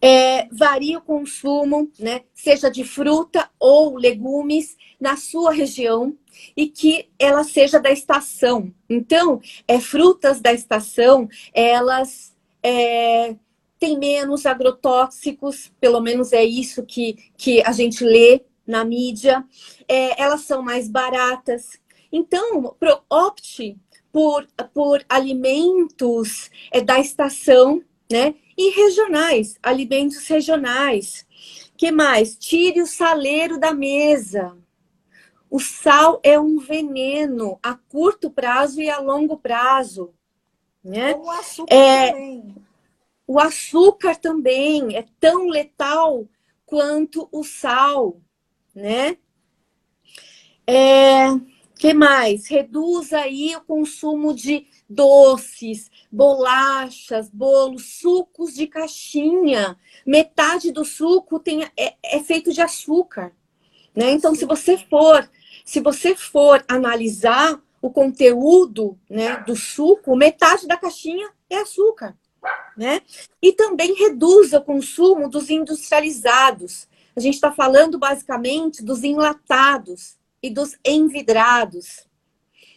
[0.00, 6.14] É, varia o consumo, né, seja de fruta ou legumes na sua região
[6.54, 8.72] e que ela seja da estação.
[8.88, 13.36] Então, é, frutas da estação, elas é,
[13.78, 19.44] têm menos agrotóxicos, pelo menos é isso que, que a gente lê na mídia,
[19.88, 21.78] é, elas são mais baratas.
[22.10, 22.76] Então,
[23.08, 23.78] opte
[24.16, 28.34] por, por alimentos é, da estação, né?
[28.56, 31.26] E regionais, alimentos regionais.
[31.76, 32.34] que mais?
[32.34, 34.56] Tire o saleiro da mesa.
[35.50, 40.14] O sal é um veneno a curto prazo e a longo prazo.
[40.82, 41.14] Né?
[41.14, 42.54] O açúcar é, também.
[43.26, 46.26] O açúcar também é tão letal
[46.64, 48.16] quanto o sal
[48.74, 49.16] né?
[50.66, 51.28] É,
[51.76, 52.46] que mais?
[52.46, 59.78] Reduz aí o consumo de doces, bolachas, bolos, sucos de caixinha.
[60.04, 63.32] Metade do suco tem, é, é feito de açúcar.
[63.94, 64.10] Né?
[64.10, 65.28] Então, se você for,
[65.64, 72.16] se você for analisar o conteúdo né, do suco, metade da caixinha é açúcar.
[72.74, 73.02] Né?
[73.42, 76.88] E também reduz o consumo dos industrializados.
[77.14, 80.16] A gente está falando basicamente dos enlatados
[80.46, 82.06] e dos envidrados.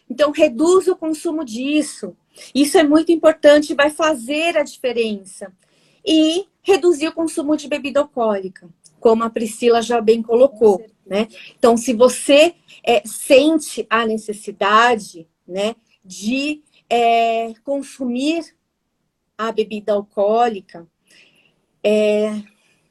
[0.09, 2.15] Então, reduz o consumo disso.
[2.53, 5.53] Isso é muito importante, vai fazer a diferença.
[6.05, 8.67] E reduzir o consumo de bebida alcoólica,
[8.99, 10.83] como a Priscila já bem colocou.
[11.05, 11.27] Né?
[11.57, 18.55] Então, se você é, sente a necessidade né, de é, consumir
[19.37, 20.87] a bebida alcoólica,
[21.83, 22.41] é,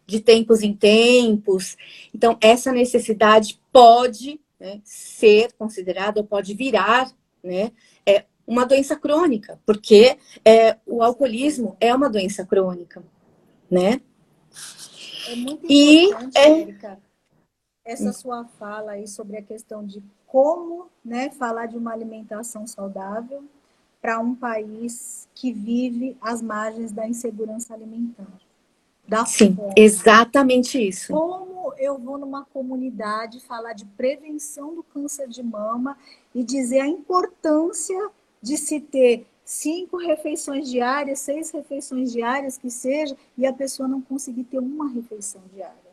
[0.08, 1.76] de tempos em tempos.
[2.14, 7.11] Então, essa necessidade pode né, ser considerada, pode virar
[7.42, 7.72] né,
[8.06, 13.02] é, uma doença crônica, porque é, o alcoolismo é uma doença crônica,
[13.70, 14.00] né?
[15.28, 16.61] É muito importante, e, é...
[16.61, 16.98] Erika,
[17.84, 23.44] essa sua fala aí sobre a questão de como né, falar de uma alimentação saudável
[24.00, 28.38] para um país que vive às margens da insegurança alimentar.
[29.09, 29.72] Da Sim, fome.
[29.74, 31.14] exatamente isso.
[31.14, 35.96] Como eu vou numa comunidade falar de prevenção do câncer de mama
[36.34, 38.11] e dizer a importância
[38.42, 44.02] de se ter cinco refeições diárias, seis refeições diárias que seja, e a pessoa não
[44.02, 45.88] conseguir ter uma refeição diária.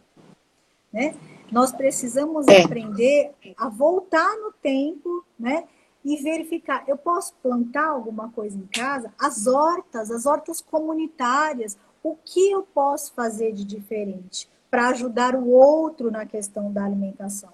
[0.91, 1.15] Né?
[1.49, 2.63] Nós precisamos é.
[2.63, 5.65] aprender a voltar no tempo, né?
[6.03, 9.11] E verificar, eu posso plantar alguma coisa em casa?
[9.19, 11.75] As hortas, as hortas comunitárias,
[12.05, 17.49] o que eu posso fazer de diferente para ajudar o outro na questão da alimentação?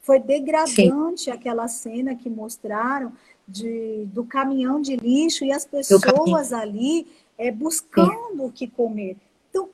[0.00, 1.30] Foi degradante Sim.
[1.32, 3.12] aquela cena que mostraram
[3.48, 9.16] de, do caminhão de lixo e as pessoas ali é, buscando o que comer.
[9.50, 9.68] Então,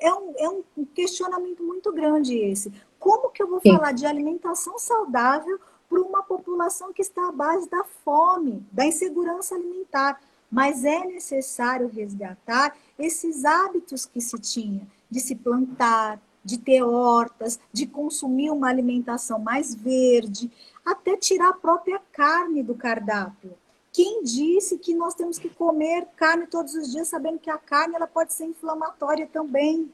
[0.00, 2.72] é um, é um questionamento muito grande esse.
[2.98, 3.76] Como que eu vou Sim.
[3.76, 5.56] falar de alimentação saudável
[5.88, 10.20] para uma população que está à base da fome, da insegurança alimentar?
[10.50, 17.58] Mas é necessário resgatar esses hábitos que se tinha de se plantar, de ter hortas,
[17.72, 20.50] de consumir uma alimentação mais verde,
[20.84, 23.54] até tirar a própria carne do cardápio.
[23.92, 27.96] Quem disse que nós temos que comer carne todos os dias, sabendo que a carne
[27.96, 29.92] ela pode ser inflamatória também?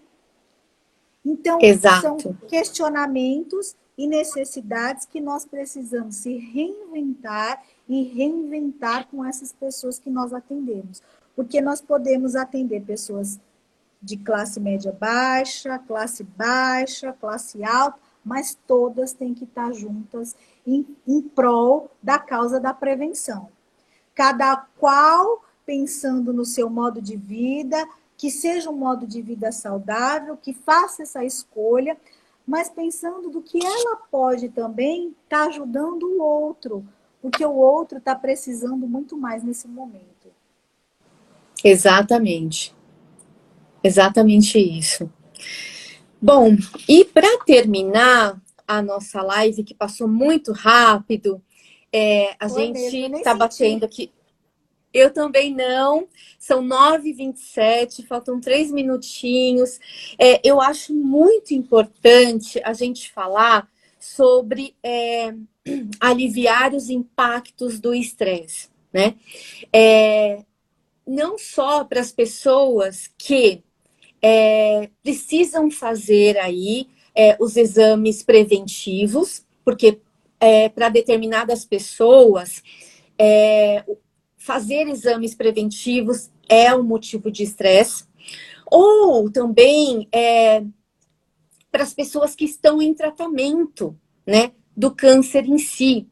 [1.25, 2.21] Então, Exato.
[2.21, 10.11] são questionamentos e necessidades que nós precisamos se reinventar e reinventar com essas pessoas que
[10.11, 11.03] nós atendemos.
[11.37, 13.41] Porque nós podemos atender pessoas
[14.01, 20.87] de classe média baixa, classe baixa, classe alta, mas todas têm que estar juntas em,
[21.07, 23.49] em prol da causa da prevenção.
[24.15, 27.77] Cada qual pensando no seu modo de vida,
[28.17, 31.97] que seja um modo de vida saudável, que faça essa escolha,
[32.47, 36.87] mas pensando do que ela pode também estar tá ajudando o outro,
[37.25, 40.31] porque o outro está precisando muito mais nesse momento.
[41.65, 42.77] Exatamente.
[43.83, 45.11] Exatamente isso.
[46.21, 46.55] Bom,
[46.87, 51.41] e para terminar a nossa live, que passou muito rápido,
[51.91, 54.13] é, a gente está batendo aqui.
[54.93, 56.07] Eu também não.
[56.39, 59.81] São 9h27, faltam três minutinhos.
[60.19, 63.67] É, eu acho muito importante a gente falar
[64.05, 65.35] sobre é,
[65.99, 69.15] aliviar os impactos do estresse, né?
[69.73, 70.45] É,
[71.07, 73.63] não só para as pessoas que
[74.21, 79.99] é, precisam fazer aí é, os exames preventivos, porque
[80.39, 82.63] é, para determinadas pessoas
[83.19, 83.85] é,
[84.37, 88.05] fazer exames preventivos é um motivo de estresse,
[88.71, 90.09] ou também
[91.75, 96.07] para as pessoas que estão em tratamento, né, do câncer em si.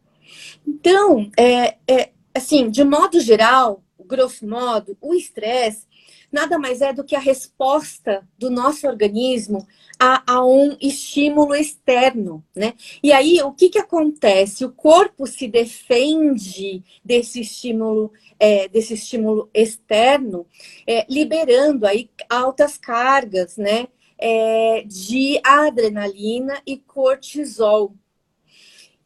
[0.67, 5.87] Então, é, é, assim, de modo geral, grosso modo, o estresse
[6.33, 9.65] nada mais é do que a resposta do nosso organismo
[10.01, 12.75] a, a, um estímulo externo, né?
[13.01, 14.65] E aí, o que, que acontece?
[14.65, 18.11] O corpo se defende desse estímulo,
[18.41, 20.45] é, desse estímulo externo,
[20.87, 23.87] é, liberando aí altas cargas, né?
[24.25, 27.97] É, de adrenalina e cortisol.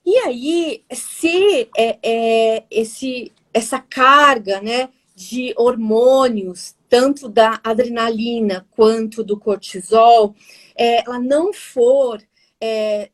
[0.04, 9.24] E aí, se é, é, esse, essa carga, né, de hormônios tanto da adrenalina quanto
[9.24, 10.34] do cortisol,
[10.76, 12.22] é, ela não for
[12.60, 13.10] é,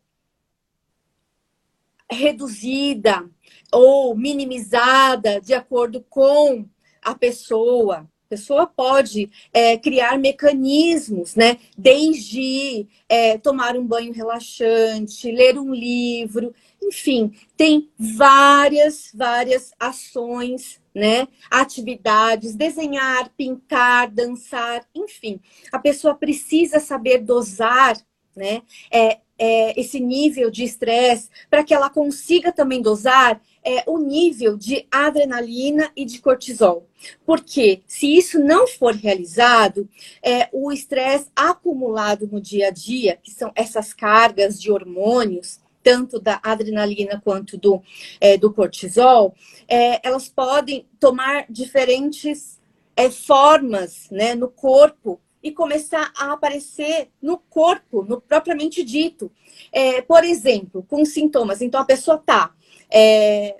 [2.10, 3.28] reduzida
[3.72, 6.68] ou minimizada de acordo com
[7.00, 8.08] a pessoa.
[8.32, 11.58] Pessoa pode é, criar mecanismos, né?
[11.76, 21.28] Desde é, tomar um banho relaxante, ler um livro, enfim, tem várias, várias ações né?
[21.50, 25.38] Atividades, desenhar, pintar, dançar, enfim.
[25.70, 27.98] A pessoa precisa saber dosar,
[28.34, 28.62] né?
[28.90, 34.56] É, é, esse nível de estresse para que ela consiga também dosar é, o nível
[34.56, 36.86] de adrenalina e de cortisol.
[37.24, 39.88] Porque se isso não for realizado,
[40.22, 46.20] é, o estresse acumulado no dia a dia, que são essas cargas de hormônios, tanto
[46.20, 47.82] da adrenalina quanto do,
[48.20, 49.34] é, do cortisol,
[49.66, 52.60] é, elas podem tomar diferentes
[52.96, 59.30] é, formas né, no corpo e começar a aparecer no corpo, no propriamente dito.
[59.72, 61.60] É, por exemplo, com sintomas.
[61.60, 62.54] Então, a pessoa está
[62.92, 63.56] é,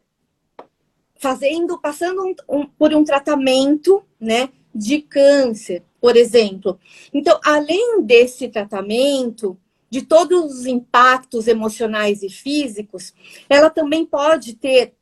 [1.17, 6.79] fazendo, passando um, um, por um tratamento, né, de câncer, por exemplo.
[7.15, 9.57] Então, além desse tratamento,
[9.89, 13.13] de todos os impactos emocionais e físicos,
[13.49, 14.95] ela também pode ter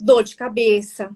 [0.00, 1.10] dor de cabeça,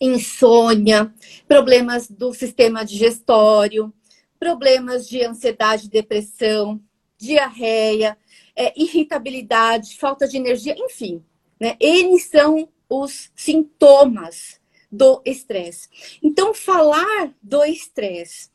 [0.00, 1.12] insônia,
[1.46, 3.92] problemas do sistema digestório,
[4.38, 6.80] problemas de ansiedade, depressão,
[7.18, 8.16] diarreia,
[8.54, 11.22] é, irritabilidade, falta de energia, enfim.
[11.60, 11.76] Né?
[11.80, 15.88] Eles são os sintomas do estresse.
[16.22, 18.50] Então, falar do estresse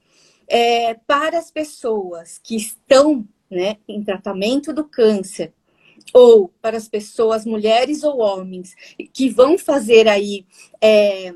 [0.47, 5.53] é, para as pessoas que estão né, em tratamento do câncer,
[6.13, 8.75] ou para as pessoas, mulheres ou homens,
[9.13, 10.45] que vão fazer aí
[10.81, 11.33] é,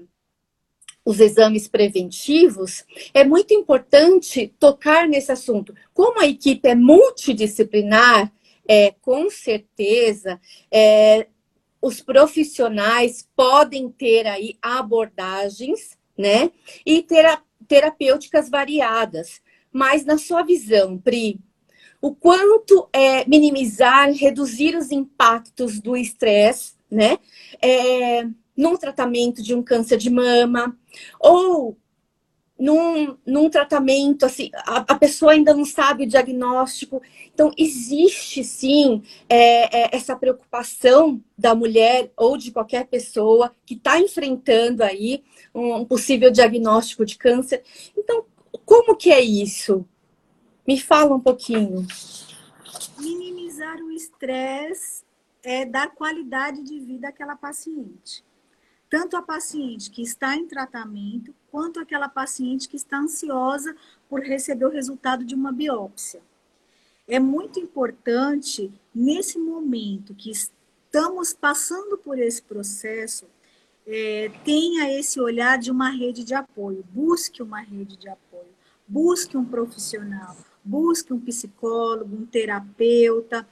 [1.05, 5.73] os exames preventivos, é muito importante tocar nesse assunto.
[5.93, 8.33] Como a equipe é multidisciplinar,
[8.67, 10.41] é, com certeza,
[10.71, 11.27] é,
[11.85, 16.49] os profissionais podem ter aí abordagens, né?
[16.83, 19.39] E tera terapêuticas variadas.
[19.71, 21.39] Mas na sua visão, Pri,
[22.01, 27.19] o quanto é minimizar, reduzir os impactos do estresse, né?
[27.61, 28.25] É,
[28.57, 30.75] num tratamento de um câncer de mama,
[31.19, 31.77] ou
[32.57, 37.01] num, num tratamento, assim, a, a, pessoa ainda não sabe o diagnóstico.
[37.33, 43.99] Então, existe sim é, é, essa preocupação da mulher ou de qualquer pessoa que está
[43.99, 47.61] enfrentando aí um, um possível diagnóstico de câncer.
[47.97, 48.25] Então,
[48.65, 49.85] como que é isso?
[50.65, 51.85] Me fala um pouquinho.
[52.97, 55.03] Minimizar o estresse
[55.43, 58.23] é dar qualidade de vida àquela paciente
[58.89, 63.73] tanto a paciente que está em tratamento, quanto aquela paciente que está ansiosa
[64.09, 66.19] por receber o resultado de uma biópsia.
[67.07, 73.25] É muito importante, nesse momento que estamos passando por esse processo,
[73.87, 78.53] é, tenha esse olhar de uma rede de apoio, busque uma rede de apoio,
[78.85, 83.47] busque um profissional, busque um psicólogo, um terapeuta.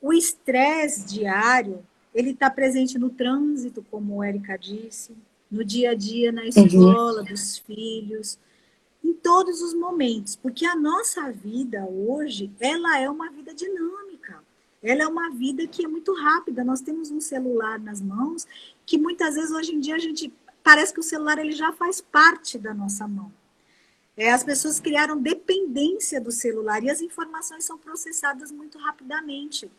[0.00, 5.16] O estresse diário ele está presente no trânsito, como a Erika disse,
[5.50, 6.48] no dia a dia, na uhum.
[6.48, 8.38] escola, dos filhos,
[9.02, 14.42] em todos os momentos, porque a nossa vida hoje, ela é uma vida dinâmica.
[14.82, 16.62] Ela é uma vida que é muito rápida.
[16.62, 18.46] Nós temos um celular nas mãos
[18.86, 20.32] que muitas vezes hoje em dia a gente
[20.62, 23.32] parece que o celular ele já faz parte da nossa mão.
[24.16, 29.70] É, as pessoas criaram dependência do celular e as informações são processadas muito rapidamente.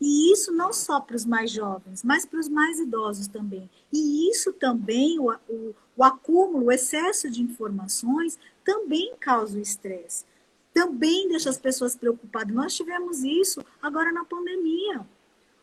[0.00, 3.68] E isso não só para os mais jovens, mas para os mais idosos também.
[3.92, 10.24] E isso também, o, o, o acúmulo, o excesso de informações, também causa o estresse.
[10.72, 12.54] Também deixa as pessoas preocupadas.
[12.54, 15.06] Nós tivemos isso agora na pandemia.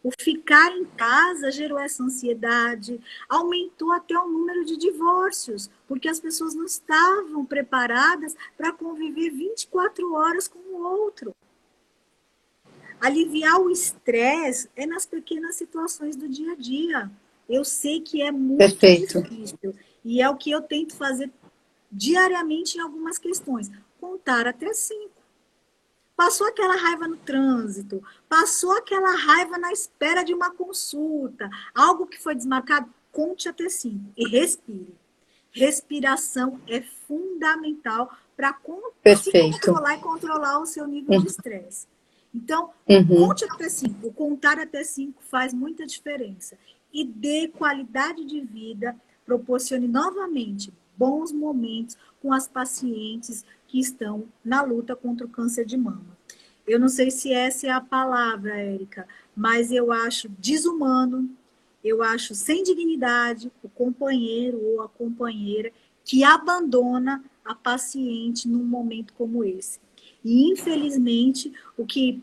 [0.03, 6.19] O ficar em casa gerou essa ansiedade, aumentou até o número de divórcios, porque as
[6.19, 11.35] pessoas não estavam preparadas para conviver 24 horas com o outro.
[12.99, 17.11] Aliviar o estresse é nas pequenas situações do dia a dia.
[17.47, 19.21] Eu sei que é muito Perfeito.
[19.21, 19.75] difícil.
[20.03, 21.31] E é o que eu tento fazer
[21.91, 23.69] diariamente em algumas questões.
[23.99, 25.11] Contar até cinco.
[26.15, 32.19] Passou aquela raiva no trânsito, passou aquela raiva na espera de uma consulta, algo que
[32.19, 34.95] foi desmarcado, conte até cinco e respire.
[35.51, 41.21] Respiração é fundamental para controlar e controlar o seu nível uhum.
[41.23, 41.85] de estresse.
[42.33, 43.27] Então, uhum.
[43.27, 44.11] conte até cinco.
[44.13, 46.57] Contar até cinco faz muita diferença.
[46.93, 54.61] E dê qualidade de vida, proporcione novamente bons momentos com as pacientes que estão na
[54.61, 56.17] luta contra o câncer de mama.
[56.65, 61.29] Eu não sei se essa é a palavra, Érica, mas eu acho desumano,
[61.83, 65.71] eu acho sem dignidade o companheiro ou a companheira
[66.03, 69.79] que abandona a paciente num momento como esse.
[70.23, 72.21] E, infelizmente, o que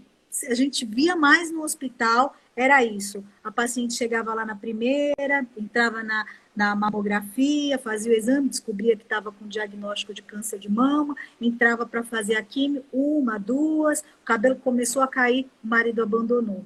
[0.48, 3.24] a gente via mais no hospital era isso.
[3.42, 6.24] A paciente chegava lá na primeira, entrava na,
[6.54, 11.84] na mamografia, fazia o exame, descobria que estava com diagnóstico de câncer de mama, entrava
[11.84, 16.64] para fazer a quimio, uma, duas, o cabelo começou a cair, o marido abandonou.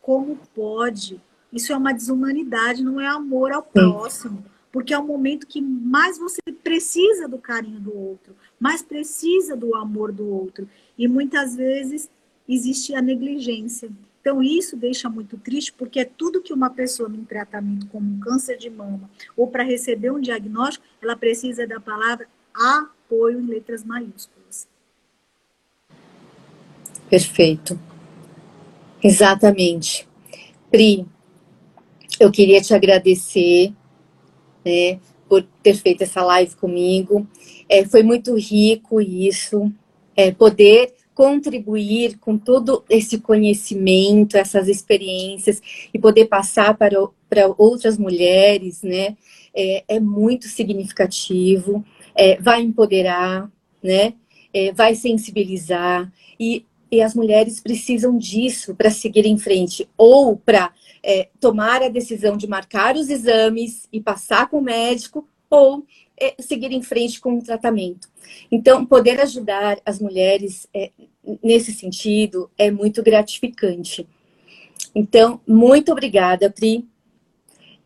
[0.00, 1.20] Como pode?
[1.52, 4.44] Isso é uma desumanidade, não é amor ao próximo
[4.74, 9.72] porque é o momento que mais você precisa do carinho do outro, mais precisa do
[9.76, 10.68] amor do outro.
[10.98, 12.10] E muitas vezes
[12.48, 13.88] existe a negligência.
[14.20, 18.18] Então, isso deixa muito triste, porque é tudo que uma pessoa em tratamento como um
[18.18, 23.84] câncer de mama ou para receber um diagnóstico, ela precisa da palavra apoio em letras
[23.84, 24.66] maiúsculas.
[27.08, 27.78] Perfeito.
[29.00, 30.08] Exatamente.
[30.68, 31.06] Pri,
[32.18, 33.72] eu queria te agradecer,
[34.64, 34.98] né,
[35.28, 37.26] por ter feito essa live comigo.
[37.68, 39.72] É, foi muito rico isso,
[40.16, 45.62] é, poder contribuir com todo esse conhecimento, essas experiências
[45.92, 46.96] e poder passar para,
[47.30, 49.16] para outras mulheres, né?
[49.54, 51.84] É, é muito significativo,
[52.16, 53.48] é, vai empoderar,
[53.82, 54.14] né?
[54.52, 60.72] É, vai sensibilizar e, e as mulheres precisam disso para seguir em frente ou para
[61.02, 65.84] é, tomar a decisão de marcar os exames e passar com o médico ou
[66.16, 68.08] é, seguir em frente com o tratamento.
[68.50, 70.90] Então, poder ajudar as mulheres é,
[71.42, 74.06] nesse sentido é muito gratificante.
[74.94, 76.88] Então, muito obrigada, Pri.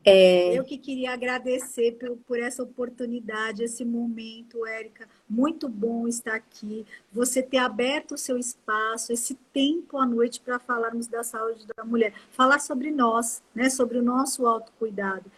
[0.05, 0.57] É...
[0.57, 5.09] Eu que queria agradecer por, por, essa oportunidade, esse momento, Érica.
[5.29, 6.87] Muito bom estar aqui.
[7.13, 11.85] Você ter aberto o seu espaço, esse tempo à noite para falarmos da saúde da
[11.85, 12.15] mulher.
[12.31, 13.69] Falar sobre nós, né?
[13.69, 15.31] sobre o nosso autocuidado.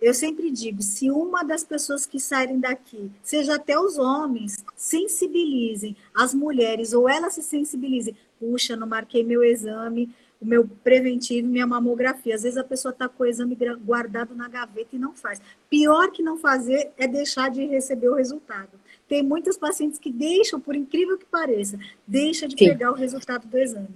[0.00, 5.96] Eu sempre digo, se uma das pessoas que saírem daqui, seja até os homens, sensibilizem
[6.14, 11.66] as mulheres, ou elas se sensibilizem, puxa, não marquei meu exame, o meu preventivo, minha
[11.66, 12.34] mamografia.
[12.34, 15.40] Às vezes a pessoa está com o exame guardado na gaveta e não faz.
[15.70, 18.78] Pior que não fazer é deixar de receber o resultado.
[19.08, 22.68] Tem muitas pacientes que deixam, por incrível que pareça, deixa de Sim.
[22.68, 23.88] pegar o resultado do exame.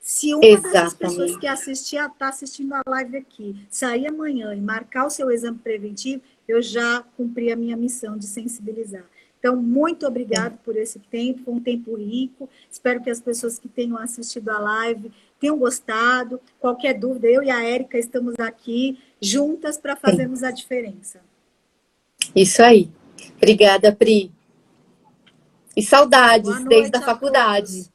[0.00, 0.72] Se uma Exatamente.
[0.72, 5.30] dessas pessoas que assistia, está assistindo a live aqui, sair amanhã e marcar o seu
[5.30, 9.04] exame preventivo, eu já cumpri a minha missão de sensibilizar.
[9.38, 12.48] Então, muito obrigado por esse tempo, foi um tempo rico.
[12.70, 15.10] Espero que as pessoas que tenham assistido a live
[15.40, 16.40] tenham gostado.
[16.58, 21.20] Qualquer dúvida, eu e a Érica estamos aqui juntas para fazermos a diferença.
[22.34, 22.90] Isso aí.
[23.36, 24.32] Obrigada, Pri.
[25.76, 27.92] E saudades desde a faculdade.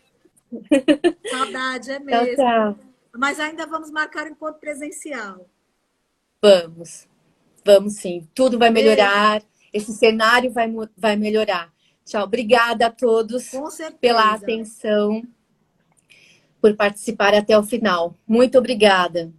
[1.30, 2.36] Saudade, é mesmo.
[2.36, 2.80] Tchau, tchau.
[3.18, 5.50] Mas ainda vamos marcar um encontro presencial.
[6.42, 7.08] Vamos.
[7.66, 8.28] Vamos sim.
[8.36, 9.42] Tudo vai melhorar.
[9.74, 11.74] Esse cenário vai, vai melhorar.
[12.06, 12.24] Tchau.
[12.24, 13.52] Obrigada a todos
[14.00, 15.24] pela atenção,
[16.62, 18.16] por participar até o final.
[18.28, 19.32] Muito obrigada.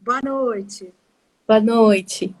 [0.00, 0.92] Boa noite.
[1.46, 2.34] Boa noite.